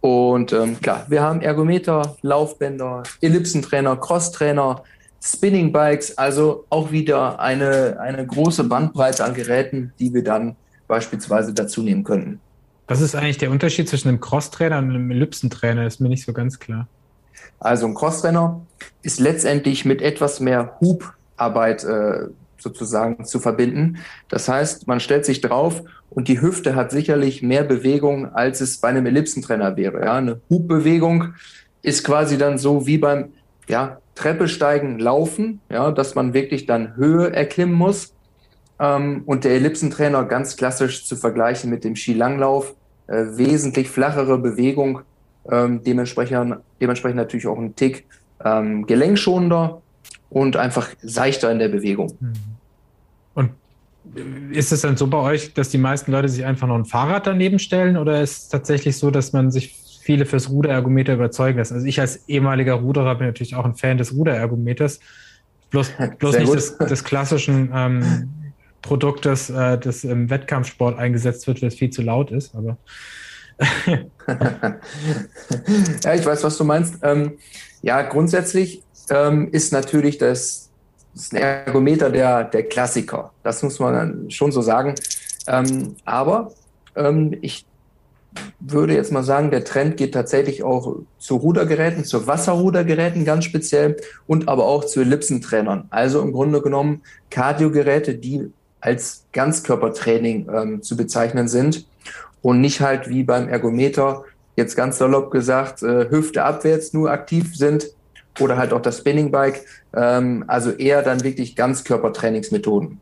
[0.00, 4.82] Und ähm, klar, wir haben Ergometer, Laufbänder, Ellipsentrainer, Crosstrainer,
[5.22, 10.56] Spinning Bikes, also auch wieder eine, eine große Bandbreite an Geräten, die wir dann
[10.88, 12.40] beispielsweise dazu nehmen könnten.
[12.88, 15.86] Was ist eigentlich der Unterschied zwischen einem Crosstrainer und einem Ellipsentrainer?
[15.86, 16.88] Ist mir nicht so ganz klar.
[17.58, 18.60] Also ein Crosstrainer
[19.02, 23.98] ist letztendlich mit etwas mehr Hubarbeit äh, sozusagen zu verbinden.
[24.28, 28.78] Das heißt, man stellt sich drauf und die Hüfte hat sicherlich mehr Bewegung, als es
[28.78, 30.04] bei einem Ellipsentrainer wäre.
[30.04, 31.34] Ja, eine Hubbewegung
[31.82, 33.32] ist quasi dann so wie beim
[33.68, 38.12] ja, Treppe steigen, laufen, ja, dass man wirklich dann Höhe erklimmen muss.
[38.78, 42.74] Ähm, und der Ellipsentrainer ganz klassisch zu vergleichen mit dem Skilanglauf,
[43.06, 45.00] äh, wesentlich flachere Bewegung,
[45.50, 48.04] ähm, dementsprechend, dementsprechend natürlich auch ein Tick
[48.44, 49.80] ähm, gelenkschonender
[50.28, 52.16] und einfach seichter in der Bewegung.
[52.20, 52.32] Mhm.
[53.34, 53.50] Und
[54.50, 57.26] ist es dann so bei euch, dass die meisten Leute sich einfach noch ein Fahrrad
[57.26, 61.72] daneben stellen oder ist es tatsächlich so, dass man sich viele fürs Ruderergometer überzeugen lässt?
[61.72, 64.98] Also ich als ehemaliger Ruderer bin natürlich auch ein Fan des Ruderergometers,
[65.70, 68.30] bloß, bloß nicht des, des, klassischen ähm,
[68.82, 72.76] Produktes, äh, das im Wettkampfsport eingesetzt wird, weil es viel zu laut ist, aber
[76.04, 76.94] ja, ich weiß, was du meinst.
[77.02, 77.38] Ähm,
[77.82, 80.70] ja, grundsätzlich ähm, ist natürlich das,
[81.14, 83.32] das Ergometer der, der Klassiker.
[83.42, 84.94] Das muss man schon so sagen.
[85.46, 86.52] Ähm, aber
[86.96, 87.66] ähm, ich
[88.60, 93.96] würde jetzt mal sagen, der Trend geht tatsächlich auch zu Rudergeräten, zu Wasserrudergeräten ganz speziell
[94.26, 95.86] und aber auch zu Ellipsentrainern.
[95.90, 101.86] Also im Grunde genommen Kardiogeräte, die als Ganzkörpertraining ähm, zu bezeichnen sind
[102.42, 104.24] und nicht halt wie beim Ergometer,
[104.56, 107.86] jetzt ganz salopp gesagt, äh, Hüfte abwärts nur aktiv sind
[108.40, 109.64] oder halt auch das Spinning Bike.
[109.94, 113.00] Ähm, also eher dann wirklich Ganzkörpertrainingsmethoden.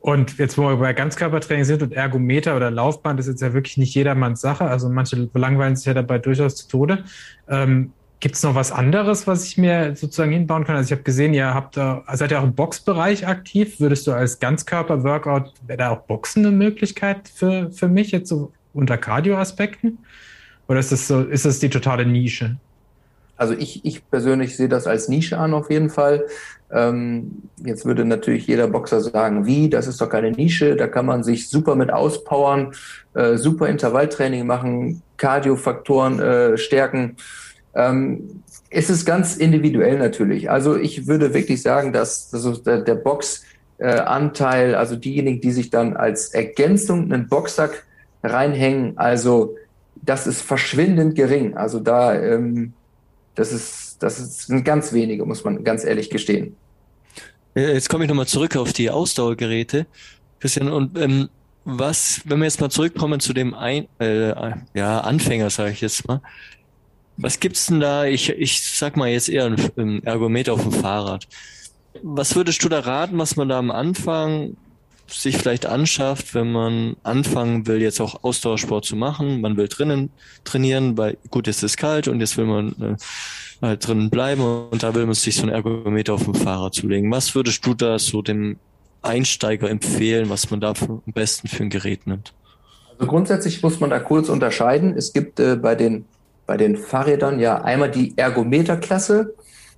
[0.00, 3.76] Und jetzt, wo wir bei Ganzkörpertraining sind und Ergometer oder Laufband, ist jetzt ja wirklich
[3.76, 4.64] nicht jedermanns Sache.
[4.64, 7.04] Also manche langweilen sich ja dabei durchaus zu Tode.
[7.48, 10.76] Ähm, Gibt es noch was anderes, was ich mir sozusagen hinbauen kann?
[10.76, 13.80] Also ich habe gesehen, ihr habt da, seid ja auch im Boxbereich aktiv.
[13.80, 18.52] Würdest du als Ganzkörper-Workout, wäre da auch Boxen eine Möglichkeit für, für mich jetzt so
[18.74, 19.98] unter Cardio-Aspekten?
[20.68, 22.56] Oder ist das so, ist das die totale Nische?
[23.38, 26.26] Also ich, ich persönlich sehe das als Nische an auf jeden Fall.
[26.70, 31.06] Ähm, jetzt würde natürlich jeder Boxer sagen, wie, das ist doch keine Nische, da kann
[31.06, 32.74] man sich super mit auspowern,
[33.14, 37.16] äh, super Intervalltraining machen, Cardiofaktoren äh, stärken.
[37.74, 40.50] Ähm, es ist ganz individuell natürlich.
[40.50, 45.70] Also ich würde wirklich sagen, dass, dass der, der Boxanteil, äh, also diejenigen, die sich
[45.70, 47.84] dann als Ergänzung einen Boxsack
[48.22, 49.56] reinhängen, also
[50.02, 51.56] das ist verschwindend gering.
[51.56, 52.72] Also da, ähm,
[53.34, 56.56] das ist, das ist ganz wenige, muss man ganz ehrlich gestehen.
[57.54, 59.86] Jetzt komme ich nochmal zurück auf die Ausdauergeräte,
[60.38, 60.70] Christian.
[60.70, 61.28] Und ähm,
[61.64, 66.06] was, wenn wir jetzt mal zurückkommen zu dem Ein, äh, ja, Anfänger, sage ich jetzt
[66.06, 66.20] mal,
[67.22, 68.04] was gibt's denn da?
[68.04, 71.26] Ich, ich sag mal jetzt eher ein Ergometer auf dem Fahrrad.
[72.02, 74.56] Was würdest du da raten, was man da am Anfang
[75.08, 79.40] sich vielleicht anschafft, wenn man anfangen will, jetzt auch Ausdauersport zu machen?
[79.40, 80.10] Man will drinnen
[80.44, 82.96] trainieren, weil gut, jetzt ist es kalt und jetzt will man äh,
[83.60, 87.10] halt drinnen bleiben und da will man sich so ein Ergometer auf dem Fahrrad zulegen.
[87.10, 88.58] Was würdest du da so dem
[89.02, 92.32] Einsteiger empfehlen, was man da für, am besten für ein Gerät nimmt?
[92.98, 94.94] Also grundsätzlich muss man da kurz unterscheiden.
[94.96, 96.04] Es gibt äh, bei den
[96.50, 99.34] bei den Fahrrädern ja einmal die Ergometerklasse.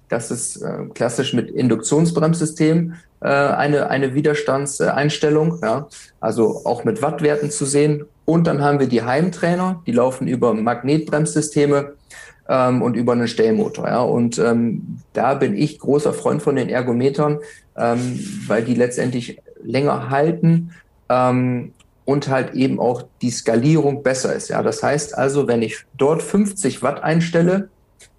[0.08, 5.86] Das ist äh, klassisch mit Induktionsbremssystem äh, eine, eine Widerstandseinstellung, ja,
[6.20, 8.06] also auch mit Wattwerten zu sehen.
[8.24, 11.92] Und dann haben wir die Heimtrainer, die laufen über Magnetbremssysteme
[12.48, 13.86] ähm, und über einen Stellmotor.
[13.88, 14.00] Ja.
[14.00, 17.40] Und ähm, da bin ich großer Freund von den Ergometern,
[17.76, 20.70] ähm, weil die letztendlich länger halten
[21.10, 24.48] ähm, und halt eben auch die Skalierung besser ist.
[24.48, 27.68] Ja, das heißt also, wenn ich dort 50 Watt einstelle,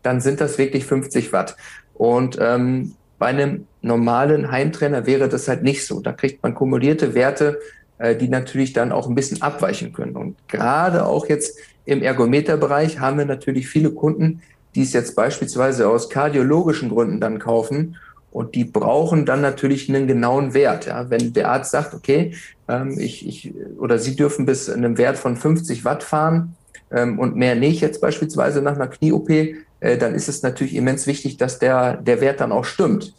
[0.02, 1.56] dann sind das wirklich 50 Watt.
[1.94, 6.00] Und ähm, bei einem normalen Heimtrainer wäre das halt nicht so.
[6.00, 7.60] Da kriegt man kumulierte Werte,
[7.98, 10.16] äh, die natürlich dann auch ein bisschen abweichen können.
[10.16, 14.42] Und gerade auch jetzt im Ergometerbereich haben wir natürlich viele Kunden,
[14.76, 17.98] die es jetzt beispielsweise aus kardiologischen Gründen dann kaufen
[18.32, 20.88] und die brauchen dann natürlich einen genauen Wert.
[20.88, 21.10] Ja?
[21.10, 22.34] Wenn der Arzt sagt, okay,
[22.82, 26.56] ähm, ich, ich, oder Sie dürfen bis einem Wert von 50 Watt fahren
[26.92, 31.08] ähm, und mehr nicht, jetzt beispielsweise nach einer Knie-OP, äh, dann ist es natürlich immens
[31.08, 33.14] wichtig, dass der, der Wert dann auch stimmt.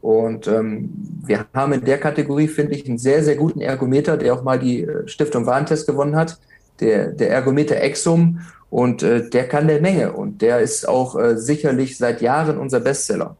[0.00, 0.90] Und ähm,
[1.24, 4.58] wir haben in der Kategorie, finde ich, einen sehr, sehr guten Ergometer, der auch mal
[4.58, 6.38] die äh, Stiftung Warentest gewonnen hat,
[6.80, 8.40] der, der Ergometer Exum.
[8.70, 12.80] Und äh, der kann der Menge und der ist auch äh, sicherlich seit Jahren unser
[12.80, 13.36] Bestseller.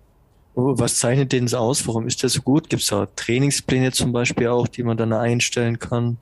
[0.58, 1.86] Oh, was zeichnet den aus?
[1.86, 2.70] Warum ist der so gut?
[2.70, 6.16] Gibt es da Trainingspläne zum Beispiel auch, die man dann einstellen kann?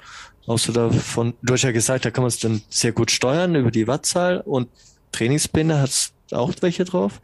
[0.49, 3.71] Außer davon, du hast ja gesagt, da kann man es dann sehr gut steuern über
[3.71, 4.69] die Wattzahl und
[5.13, 7.21] Trainingspläne, hat es auch welche drauf?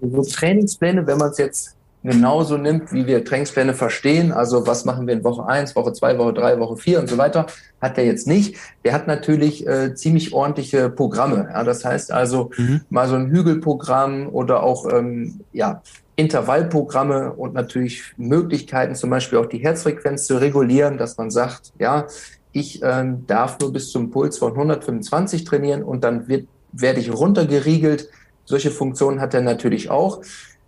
[0.00, 5.06] So Trainingspläne, wenn man es jetzt genauso nimmt, wie wir Trainingspläne verstehen, also was machen
[5.06, 7.46] wir in Woche eins, Woche zwei, Woche drei, Woche vier und so weiter,
[7.80, 8.56] hat der jetzt nicht.
[8.84, 11.48] Der hat natürlich äh, ziemlich ordentliche Programme.
[11.52, 12.80] Ja, das heißt also mhm.
[12.90, 15.82] mal so ein Hügelprogramm oder auch ähm, ja,
[16.20, 22.06] Intervallprogramme und natürlich Möglichkeiten, zum Beispiel auch die Herzfrequenz zu regulieren, dass man sagt, ja,
[22.52, 27.10] ich ähm, darf nur bis zum Puls von 125 trainieren und dann wird, werde ich
[27.10, 28.08] runtergeriegelt.
[28.44, 30.20] Solche Funktionen hat er natürlich auch.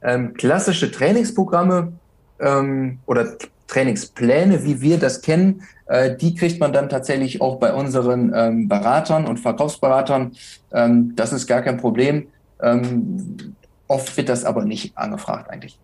[0.03, 1.93] Ähm, klassische Trainingsprogramme
[2.41, 3.37] ähm, oder
[3.67, 8.69] Trainingspläne, wie wir das kennen, äh, die kriegt man dann tatsächlich auch bei unseren ähm,
[8.69, 10.33] Beratern und Verkaufsberatern.
[10.73, 12.29] Ähm, das ist gar kein Problem.
[13.93, 15.79] Oft wird das aber nicht angefragt eigentlich.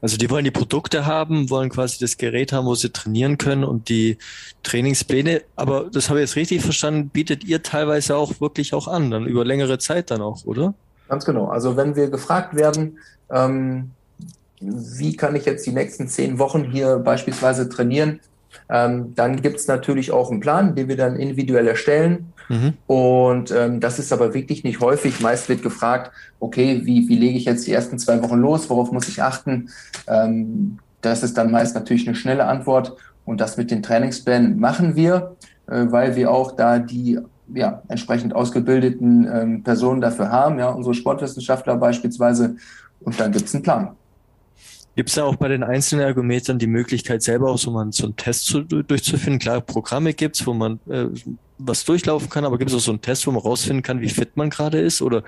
[0.00, 3.62] Also die wollen die Produkte haben, wollen quasi das Gerät haben, wo sie trainieren können
[3.62, 4.18] und die
[4.64, 5.42] Trainingspläne.
[5.54, 9.26] Aber das habe ich jetzt richtig verstanden, bietet ihr teilweise auch wirklich auch an, dann
[9.26, 10.74] über längere Zeit dann auch, oder?
[11.08, 11.46] Ganz genau.
[11.46, 12.98] Also wenn wir gefragt werden,
[13.30, 13.92] ähm,
[14.58, 18.18] wie kann ich jetzt die nächsten zehn Wochen hier beispielsweise trainieren,
[18.68, 22.32] ähm, dann gibt es natürlich auch einen Plan, den wir dann individuell erstellen.
[22.48, 22.74] Mhm.
[22.86, 25.20] Und ähm, das ist aber wirklich nicht häufig.
[25.20, 28.68] Meist wird gefragt, okay, wie, wie lege ich jetzt die ersten zwei Wochen los?
[28.70, 29.70] Worauf muss ich achten?
[30.06, 32.96] Ähm, das ist dann meist natürlich eine schnelle Antwort.
[33.24, 35.36] Und das mit den Trainingsplänen machen wir,
[35.66, 37.18] äh, weil wir auch da die
[37.52, 42.56] ja, entsprechend ausgebildeten ähm, Personen dafür haben, ja, unsere Sportwissenschaftler beispielsweise.
[43.00, 43.90] Und dann gibt es einen Plan.
[44.96, 48.04] Gibt es da auch bei den einzelnen Ergometern die Möglichkeit, selber auch so mal so
[48.04, 49.40] einen Test zu, durchzufinden?
[49.40, 51.06] Klar, Programme gibt's, wo man äh,
[51.58, 54.08] was durchlaufen kann, aber gibt es auch so einen Test, wo man rausfinden kann, wie
[54.08, 55.02] fit man gerade ist?
[55.02, 55.24] Oder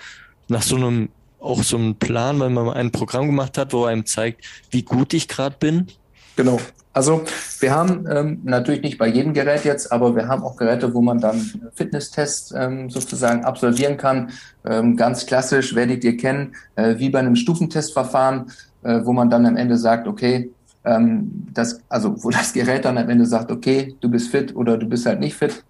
[0.49, 1.09] nach so einem
[1.41, 5.15] auch so einem Plan, wenn man ein Programm gemacht hat, wo einem zeigt, wie gut
[5.15, 5.87] ich gerade bin?
[6.35, 6.61] Genau.
[6.93, 7.25] Also
[7.61, 11.03] wir haben ähm, natürlich nicht bei jedem Gerät jetzt, aber wir haben auch Geräte, wo
[11.03, 14.31] man dann Fitnesstests ähm, sozusagen absolvieren kann.
[14.65, 18.51] Ähm, ganz klassisch, werdet ihr kennen, äh, wie bei einem Stufentestverfahren,
[18.87, 20.51] äh, wo man dann am Ende sagt, okay,
[20.85, 24.79] ähm, das, also wo das Gerät dann am Ende sagt, okay, du bist fit oder
[24.79, 25.65] du bist halt nicht fit.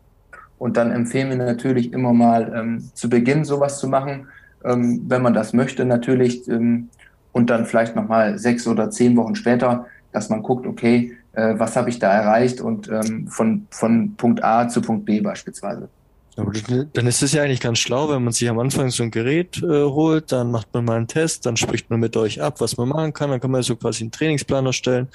[0.58, 4.28] Und dann empfehlen wir natürlich immer mal ähm, zu Beginn sowas zu machen,
[4.64, 6.48] ähm, wenn man das möchte natürlich.
[6.48, 6.88] Ähm,
[7.32, 9.86] und dann vielleicht nochmal sechs oder zehn Wochen später
[10.16, 14.42] dass man guckt, okay, äh, was habe ich da erreicht und ähm, von, von Punkt
[14.42, 15.90] A zu Punkt B beispielsweise.
[16.36, 16.52] Aber
[16.92, 19.62] dann ist es ja eigentlich ganz schlau, wenn man sich am Anfang so ein Gerät
[19.62, 22.76] äh, holt, dann macht man mal einen Test, dann spricht man mit euch ab, was
[22.76, 25.08] man machen kann, dann kann man so quasi einen Trainingsplan erstellen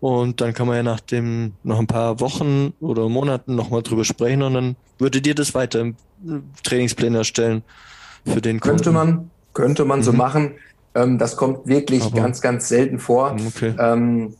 [0.00, 4.04] und dann kann man ja nach dem noch ein paar Wochen oder Monaten nochmal drüber
[4.04, 5.96] sprechen und dann würdet ihr das weiter im
[6.26, 7.62] äh, Trainingsplan erstellen
[8.26, 8.76] für den Kunden.
[8.76, 10.04] Könnte man, könnte man mhm.
[10.04, 10.54] so machen.
[10.94, 13.34] Ähm, das kommt wirklich Aber ganz, ganz selten vor.
[13.46, 13.74] Okay.
[13.78, 14.34] Ähm,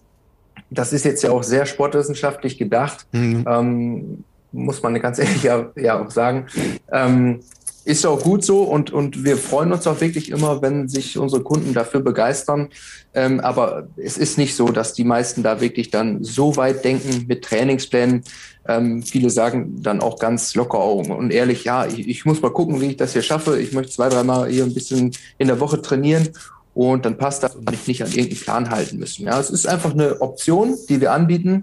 [0.69, 3.45] das ist jetzt ja auch sehr sportwissenschaftlich gedacht, mhm.
[3.49, 4.25] ähm,
[4.57, 6.47] muss man ganz ehrlich ja, ja auch sagen.
[6.91, 7.41] Ähm,
[7.87, 11.45] ist auch gut so und, und wir freuen uns auch wirklich immer, wenn sich unsere
[11.45, 12.69] Kunden dafür begeistern.
[13.15, 17.27] Ähm, aber es ist nicht so, dass die meisten da wirklich dann so weit denken
[17.29, 18.25] mit Trainingsplänen.
[18.67, 22.81] Ähm, viele sagen dann auch ganz locker und ehrlich, ja, ich, ich muss mal gucken,
[22.81, 23.61] wie ich das hier schaffe.
[23.61, 26.31] Ich möchte zwei, dreimal hier ein bisschen in der Woche trainieren
[26.75, 29.27] und dann passt das und ich nicht an irgendeinen Plan halten müssen.
[29.27, 31.63] Ja, es ist einfach eine Option, die wir anbieten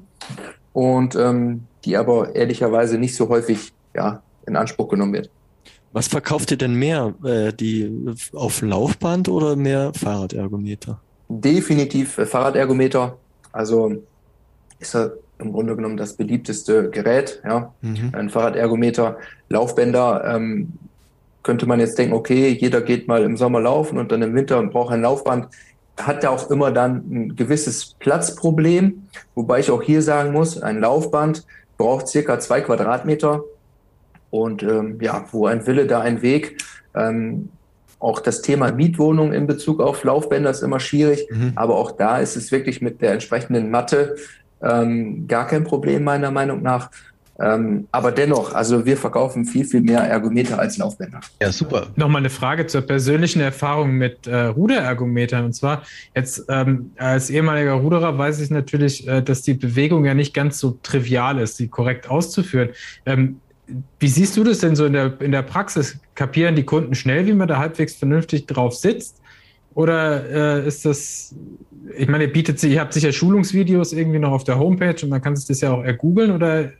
[0.72, 5.30] und ähm, die aber ehrlicherweise nicht so häufig ja, in Anspruch genommen wird.
[5.92, 11.00] Was verkauft ihr denn mehr, äh, die auf Laufband oder mehr Fahrradergometer?
[11.30, 13.16] Definitiv äh, Fahrradergometer.
[13.52, 13.94] Also
[14.80, 18.10] ist er im Grunde genommen das beliebteste Gerät, ja, mhm.
[18.14, 19.18] ein Fahrradergometer.
[19.50, 20.74] Laufbänder ähm,
[21.44, 24.58] könnte man jetzt denken, okay, jeder geht mal im Sommer laufen und dann im Winter
[24.58, 25.48] und braucht ein Laufband.
[25.98, 29.04] Hat ja auch immer dann ein gewisses Platzproblem,
[29.36, 31.46] wobei ich auch hier sagen muss, ein Laufband
[31.78, 33.44] braucht circa zwei Quadratmeter
[34.30, 36.64] und ähm, ja, wo ein Wille, da ein Weg.
[36.96, 37.50] Ähm,
[38.00, 41.54] auch das Thema Mietwohnung in Bezug auf Laufbänder ist immer schwierig, mhm.
[41.56, 44.16] aber auch da ist es wirklich mit der entsprechenden Matte
[44.62, 46.90] ähm, gar kein Problem meiner Meinung nach.
[47.44, 51.20] Ähm, aber dennoch, also wir verkaufen viel, viel mehr Ergometer als Laufbänder.
[51.42, 51.88] Ja, super.
[51.96, 55.44] Nochmal eine Frage zur persönlichen Erfahrung mit äh, Ruderergometern.
[55.46, 55.84] Und zwar,
[56.16, 60.58] jetzt ähm, als ehemaliger Ruderer weiß ich natürlich, äh, dass die Bewegung ja nicht ganz
[60.60, 62.70] so trivial ist, sie korrekt auszuführen.
[63.06, 63.42] Ähm,
[64.00, 65.98] wie siehst du das denn so in der, in der Praxis?
[66.16, 69.20] Kapieren die Kunden schnell, wie man da halbwegs vernünftig drauf sitzt?
[69.74, 71.36] Oder äh, ist das,
[71.98, 75.10] ich meine, ihr bietet sie, ihr habt sicher Schulungsvideos irgendwie noch auf der Homepage und
[75.10, 76.72] man kann sich das ja auch ergoogeln oder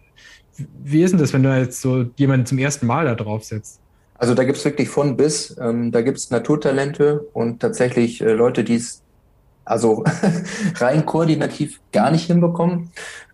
[0.84, 3.80] wie ist denn das, wenn du jetzt so jemanden zum ersten Mal da drauf setzt?
[4.16, 5.56] Also da gibt es wirklich von bis.
[5.60, 9.02] Ähm, da gibt es Naturtalente und tatsächlich äh, Leute, die es
[9.66, 10.04] also
[10.76, 12.92] rein koordinativ gar nicht hinbekommen.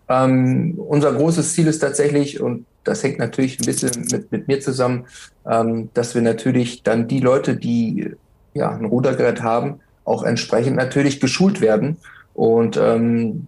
[0.08, 4.60] Ähm, unser großes Ziel ist tatsächlich, und das hängt natürlich ein bisschen mit, mit mir
[4.60, 5.06] zusammen,
[5.46, 8.12] ähm, dass wir natürlich dann die Leute, die
[8.54, 11.98] ja ein Rudergerät haben, auch entsprechend natürlich geschult werden
[12.34, 13.48] und ähm,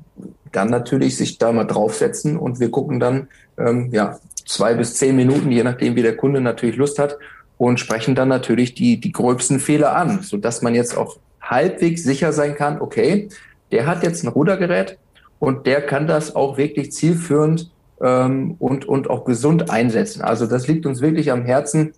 [0.51, 3.29] dann natürlich sich da mal draufsetzen und wir gucken dann
[3.65, 7.17] ähm, ja zwei bis zehn Minuten, je nachdem wie der Kunde natürlich Lust hat
[7.57, 12.03] und sprechen dann natürlich die die gröbsten Fehler an, so dass man jetzt auch halbwegs
[12.03, 13.29] sicher sein kann, okay,
[13.71, 14.97] der hat jetzt ein Rudergerät
[15.39, 20.21] und der kann das auch wirklich zielführend ähm, und, und auch gesund einsetzen.
[20.21, 21.93] Also das liegt uns wirklich am Herzen.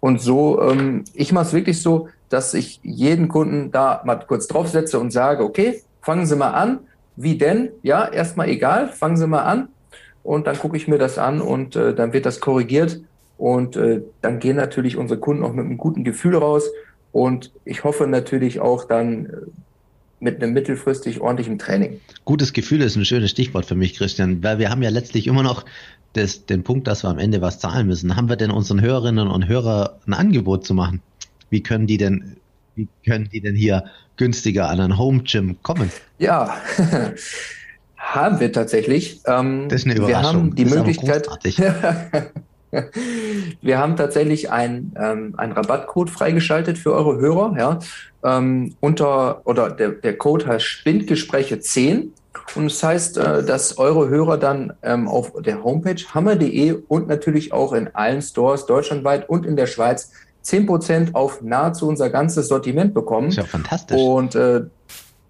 [0.00, 4.46] Und so, ähm, ich mache es wirklich so, dass ich jeden Kunden da mal kurz
[4.46, 6.80] draufsetze und sage, okay, fangen Sie mal an.
[7.16, 7.70] Wie denn?
[7.82, 9.68] Ja, erstmal egal, fangen Sie mal an.
[10.26, 13.00] Und dann gucke ich mir das an und äh, dann wird das korrigiert.
[13.38, 16.68] Und äh, dann gehen natürlich unsere Kunden auch mit einem guten Gefühl raus.
[17.12, 19.30] Und ich hoffe natürlich auch dann äh,
[20.18, 22.00] mit einem mittelfristig ordentlichen Training.
[22.24, 25.44] Gutes Gefühl ist ein schönes Stichwort für mich, Christian, weil wir haben ja letztlich immer
[25.44, 25.64] noch
[26.14, 28.16] das, den Punkt, dass wir am Ende was zahlen müssen.
[28.16, 31.02] Haben wir denn unseren Hörerinnen und Hörern ein Angebot zu machen?
[31.50, 32.36] Wie können die denn,
[32.74, 33.84] wie können die denn hier
[34.16, 35.92] günstiger an ein Home Gym kommen?
[36.18, 36.56] Ja,
[38.14, 39.20] haben wir tatsächlich.
[39.26, 40.22] Ähm, das ist eine Überraschung.
[40.22, 41.28] Wir haben die Möglichkeit.
[43.62, 47.54] wir haben tatsächlich einen, ähm, einen Rabattcode freigeschaltet für eure Hörer.
[47.58, 47.78] Ja,
[48.24, 52.12] ähm, unter oder der, der Code heißt Spindgespräche 10
[52.54, 57.08] und es das heißt, äh, dass eure Hörer dann ähm, auf der Homepage hammer.de und
[57.08, 60.12] natürlich auch in allen Stores deutschlandweit und in der Schweiz
[60.44, 63.28] 10% auf nahezu unser ganzes Sortiment bekommen.
[63.28, 64.00] Ist ja fantastisch.
[64.00, 64.62] Und äh,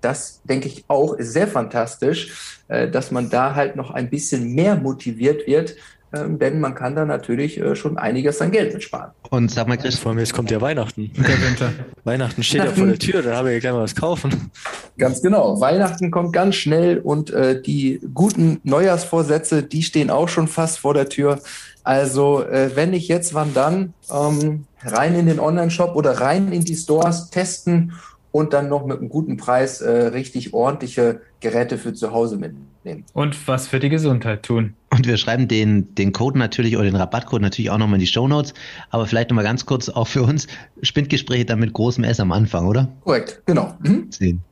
[0.07, 4.55] das denke ich auch ist sehr fantastisch, äh, dass man da halt noch ein bisschen
[4.55, 5.75] mehr motiviert wird,
[6.13, 9.11] ähm, denn man kann da natürlich äh, schon einiges an Geld mitsparen.
[9.31, 11.11] Und sag mal, Chris, vor mir, jetzt kommt ja Weihnachten.
[12.05, 14.53] Weihnachten steht ja vor der Tür, da habe ich ja gleich mal was kaufen.
[14.97, 15.61] Ganz genau.
[15.61, 20.95] Weihnachten kommt ganz schnell und äh, die guten Neujahrsvorsätze, die stehen auch schon fast vor
[20.95, 21.41] der Tür.
[21.83, 23.93] Also, äh, wenn nicht jetzt, wann dann?
[24.09, 27.93] Ähm, rein in den Online-Shop oder rein in die Stores testen
[28.37, 33.05] und dann noch mit einem guten Preis äh, richtig ordentliche Geräte für zu Hause mitnehmen.
[33.15, 34.75] Und was für die Gesundheit tun.
[34.91, 38.07] Und wir schreiben den, den Code natürlich oder den Rabattcode natürlich auch nochmal in die
[38.07, 38.53] Show Notes.
[38.91, 40.49] Aber vielleicht nochmal ganz kurz auch für uns
[40.83, 42.89] Spindgespräche dann mit großem S am Anfang, oder?
[43.05, 43.75] Korrekt, genau.
[43.83, 44.11] Mhm.
[44.11, 44.43] 10.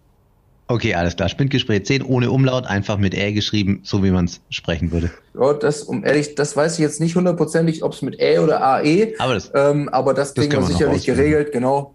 [0.67, 1.29] Okay, alles klar.
[1.29, 5.11] Spindgespräch 10 ohne Umlaut, einfach mit Ä geschrieben, so wie man es sprechen würde.
[5.39, 8.65] Ja, das, um ehrlich, das weiß ich jetzt nicht hundertprozentig, ob es mit Ä oder
[8.65, 9.13] AE.
[9.19, 11.93] Aber das, ähm, aber das, das kriegen wir sicherlich geregelt, genau.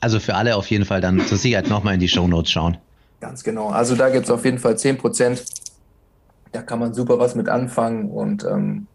[0.00, 2.78] Also für alle auf jeden Fall dann zur Sicherheit nochmal in die Show Notes schauen.
[3.20, 3.68] Ganz genau.
[3.68, 5.40] Also da gibt es auf jeden Fall 10%.
[6.52, 8.86] Da kann man super was mit anfangen und ähm,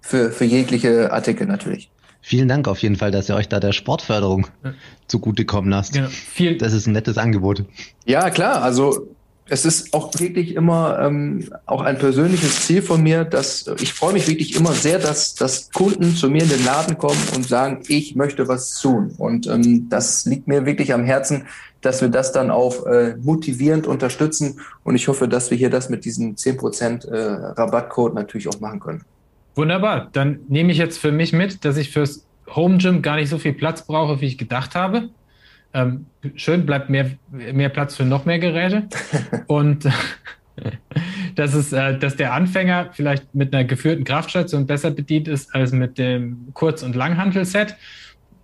[0.00, 1.90] für, für jegliche Artikel natürlich.
[2.20, 4.74] Vielen Dank auf jeden Fall, dass ihr euch da der Sportförderung ja.
[5.06, 5.92] zugutekommen lasst.
[5.92, 6.08] Genau.
[6.08, 7.64] Viel das ist ein nettes Angebot.
[8.04, 8.62] Ja, klar.
[8.62, 9.15] Also
[9.48, 14.12] es ist auch wirklich immer ähm, auch ein persönliches Ziel von mir, dass ich freue
[14.12, 17.82] mich wirklich immer sehr, dass, dass Kunden zu mir in den Laden kommen und sagen,
[17.86, 19.14] ich möchte was tun.
[19.18, 21.46] Und ähm, das liegt mir wirklich am Herzen,
[21.80, 24.60] dass wir das dann auch äh, motivierend unterstützen.
[24.82, 28.80] Und ich hoffe, dass wir hier das mit diesem 10% äh, Rabattcode natürlich auch machen
[28.80, 29.04] können.
[29.54, 30.08] Wunderbar.
[30.12, 33.38] Dann nehme ich jetzt für mich mit, dass ich fürs Home Gym gar nicht so
[33.38, 35.08] viel Platz brauche, wie ich gedacht habe.
[35.76, 36.06] Ähm,
[36.36, 38.88] schön, bleibt mehr, mehr Platz für noch mehr Geräte.
[39.46, 39.86] Und
[41.34, 45.72] dass, es, äh, dass der Anfänger vielleicht mit einer geführten Kraftstation besser bedient ist als
[45.72, 47.76] mit dem Kurz- und Langhantel-Set.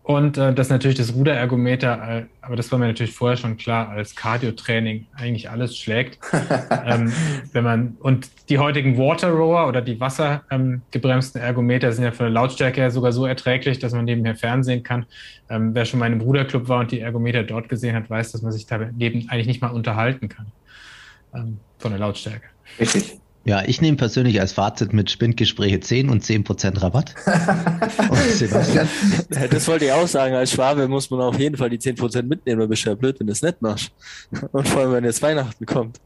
[0.04, 3.88] Und äh, dass natürlich das Ruderergometer, äh, aber das war mir natürlich vorher schon klar,
[3.88, 6.18] als Cardio-Training eigentlich alles schlägt.
[6.84, 7.12] ähm,
[7.52, 12.26] wenn man, und die heutigen Water Rower oder die wassergebremsten ähm, Ergometer sind ja von
[12.26, 15.06] der Lautstärke her sogar so erträglich, dass man nebenher fernsehen kann.
[15.48, 18.42] Ähm, wer schon mal einem Ruderclub war und die Ergometer dort gesehen hat, weiß, dass
[18.42, 20.46] man sich daneben eigentlich nicht mal unterhalten kann.
[21.32, 22.46] Ähm, von der Lautstärke.
[22.80, 23.21] Richtig.
[23.44, 27.12] Ja, ich nehme persönlich als Fazit mit Spindgespräche 10 und 10% Rabatt.
[29.50, 30.36] das wollte ich auch sagen.
[30.36, 33.18] Als Schwabe muss man auf jeden Fall die 10% mitnehmen, weil bist du ja blöd,
[33.18, 33.90] wenn du es nicht machst.
[34.52, 36.00] Und vor allem, wenn jetzt Weihnachten kommt.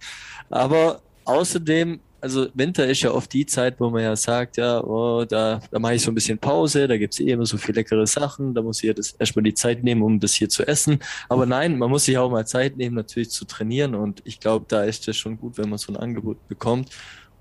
[0.49, 5.27] Aber außerdem, also Winter ist ja oft die Zeit, wo man ja sagt, ja, oh,
[5.27, 8.07] da, da mache ich so ein bisschen Pause, da gibt's eh immer so viele leckere
[8.07, 11.01] Sachen, da muss ich ja das erstmal die Zeit nehmen, um das hier zu essen.
[11.29, 13.95] Aber nein, man muss sich auch mal Zeit nehmen, natürlich zu trainieren.
[13.95, 16.89] Und ich glaube, da ist es schon gut, wenn man so ein Angebot bekommt.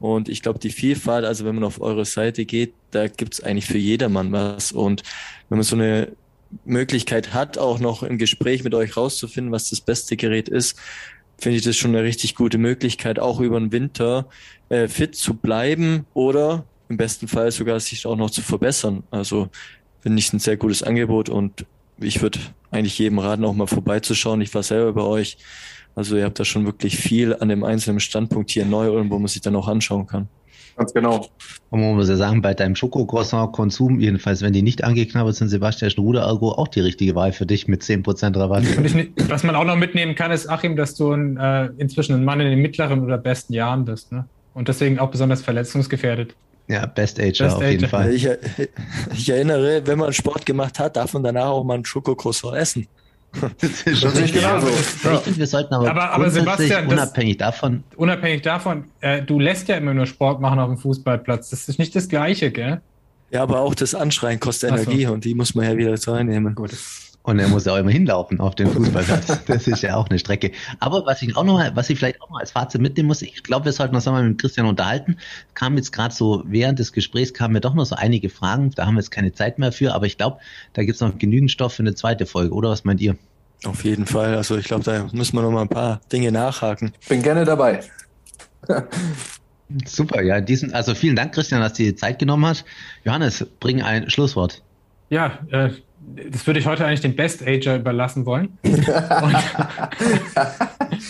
[0.06, 3.44] Und ich glaube, die Vielfalt, also wenn man auf eure Seite geht, da gibt es
[3.44, 4.72] eigentlich für jedermann was.
[4.72, 5.02] Und
[5.50, 6.12] wenn man so eine
[6.64, 10.78] Möglichkeit hat, auch noch im Gespräch mit euch rauszufinden, was das beste Gerät ist,
[11.40, 14.28] finde ich das schon eine richtig gute Möglichkeit, auch über den Winter
[14.70, 19.02] äh, fit zu bleiben oder im besten Fall sogar sich auch noch zu verbessern.
[19.10, 19.50] Also
[20.02, 21.66] finde ich ein sehr gutes Angebot und
[21.98, 22.40] ich würde
[22.70, 24.42] eigentlich jedem raten, auch mal vorbeizuschauen.
[24.42, 25.40] Ich war selber bei euch.
[25.96, 29.28] Also ihr habt da schon wirklich viel an dem einzelnen Standpunkt hier neu, wo man
[29.28, 30.28] sich dann auch anschauen kann.
[30.78, 31.30] Ganz genau.
[31.70, 35.92] Und man muss ja sagen, bei deinem Schokocroissant-Konsum, jedenfalls wenn die nicht angeknabbert sind, Sebastian
[35.98, 38.64] Ruder Ergo auch die richtige Wahl für dich mit 10% Rabatt.
[38.86, 42.26] Ich, was man auch noch mitnehmen kann, ist, Achim, dass du ein, äh, inzwischen ein
[42.26, 44.12] Mann in den mittleren oder besten Jahren bist.
[44.12, 44.26] Ne?
[44.54, 46.36] Und deswegen auch besonders verletzungsgefährdet.
[46.68, 48.14] Ja, Best Ager Best auf jeden Fall.
[48.14, 48.28] Ich,
[49.14, 52.88] ich, erinnere, wenn man Sport gemacht hat, darf man danach auch mal ein Schokocroissant essen.
[53.62, 54.68] Das ist schon nicht genauso.
[54.68, 55.14] Ja.
[55.14, 57.84] Ich finde, wir sollten aber, aber, aber Sebastian, unabhängig das, davon.
[57.96, 61.50] Unabhängig davon, äh, du lässt ja immer nur Sport machen auf dem Fußballplatz.
[61.50, 62.82] Das ist nicht das Gleiche, gell?
[63.32, 65.14] Ja, aber auch das Anschreien kostet Energie so.
[65.14, 66.56] und die muss man ja wieder reinnehmen.
[66.56, 66.72] Gut.
[67.26, 69.46] Und er muss ja auch immer hinlaufen auf den Fußballplatz.
[69.48, 70.52] Das ist ja auch eine Strecke.
[70.80, 73.42] Aber was ich auch noch, was ich vielleicht auch noch als Fazit mitnehmen muss, ich
[73.42, 75.18] glaube, wir sollten uns nochmal mit Christian unterhalten.
[75.56, 78.72] Kam jetzt gerade so, während des Gesprächs kamen mir doch noch so einige Fragen.
[78.76, 80.38] Da haben wir jetzt keine Zeit mehr für, aber ich glaube,
[80.74, 83.16] da gibt es noch genügend Stoff für eine zweite Folge, oder was meint ihr?
[83.64, 84.36] Auf jeden Fall.
[84.36, 86.94] Also ich glaube, da müssen wir noch mal ein paar Dinge nachhaken.
[87.10, 87.82] Bin gerne dabei.
[89.86, 92.66] Super, ja, diesen, also vielen Dank, Christian, dass du dir Zeit genommen hast.
[93.04, 94.62] Johannes, bring ein Schlusswort.
[95.10, 95.70] Ja, äh,
[96.32, 98.58] das würde ich heute eigentlich dem Best Ager überlassen wollen.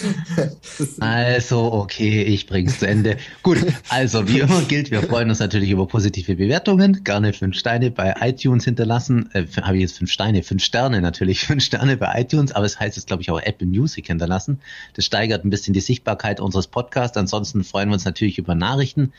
[1.00, 3.18] also, okay, ich bring's zu Ende.
[3.44, 3.58] Gut,
[3.90, 7.04] also wie immer gilt, wir freuen uns natürlich über positive Bewertungen.
[7.04, 9.30] Gerne fünf Steine bei iTunes hinterlassen.
[9.34, 10.44] Äh, Habe ich jetzt fünf Steine?
[10.44, 11.40] Fünf Sterne natürlich.
[11.46, 14.60] Fünf Sterne bei iTunes, aber es heißt jetzt, glaube ich, auch Apple Music hinterlassen.
[14.94, 17.18] Das steigert ein bisschen die Sichtbarkeit unseres Podcasts.
[17.18, 19.14] Ansonsten freuen wir uns natürlich über Nachrichten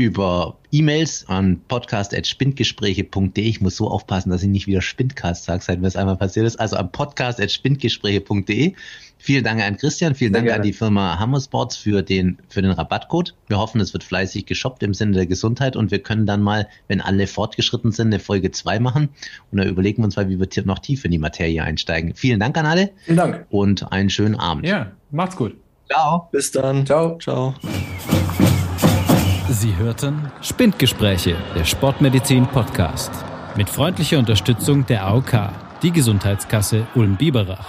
[0.00, 3.44] über E-Mails an podcast.spindgespräche.de.
[3.44, 6.46] Ich muss so aufpassen, dass ich nicht wieder Spindcast sage, seit mir das einmal passiert
[6.46, 6.58] ist.
[6.58, 8.72] Also am podcast.spindgespräche.de.
[9.18, 13.34] Vielen Dank an Christian, vielen Dank an die Firma Hammersports für den, für den Rabattcode.
[13.48, 16.66] Wir hoffen, es wird fleißig geshoppt im Sinne der Gesundheit und wir können dann mal,
[16.88, 19.10] wenn alle fortgeschritten sind, eine Folge 2 machen.
[19.52, 22.14] Und da überlegen wir uns mal, wie wir noch tief in die Materie einsteigen.
[22.14, 22.92] Vielen Dank an alle.
[23.04, 23.46] Vielen Dank.
[23.50, 24.66] Und einen schönen Abend.
[24.66, 25.54] Ja, macht's gut.
[25.90, 26.28] Ciao.
[26.32, 26.86] Bis dann.
[26.86, 27.18] Ciao.
[27.18, 27.54] Ciao.
[29.60, 33.10] Sie hörten Spindgespräche, der Sportmedizin Podcast.
[33.58, 35.50] Mit freundlicher Unterstützung der AOK,
[35.82, 37.66] die Gesundheitskasse Ulm-Biberach.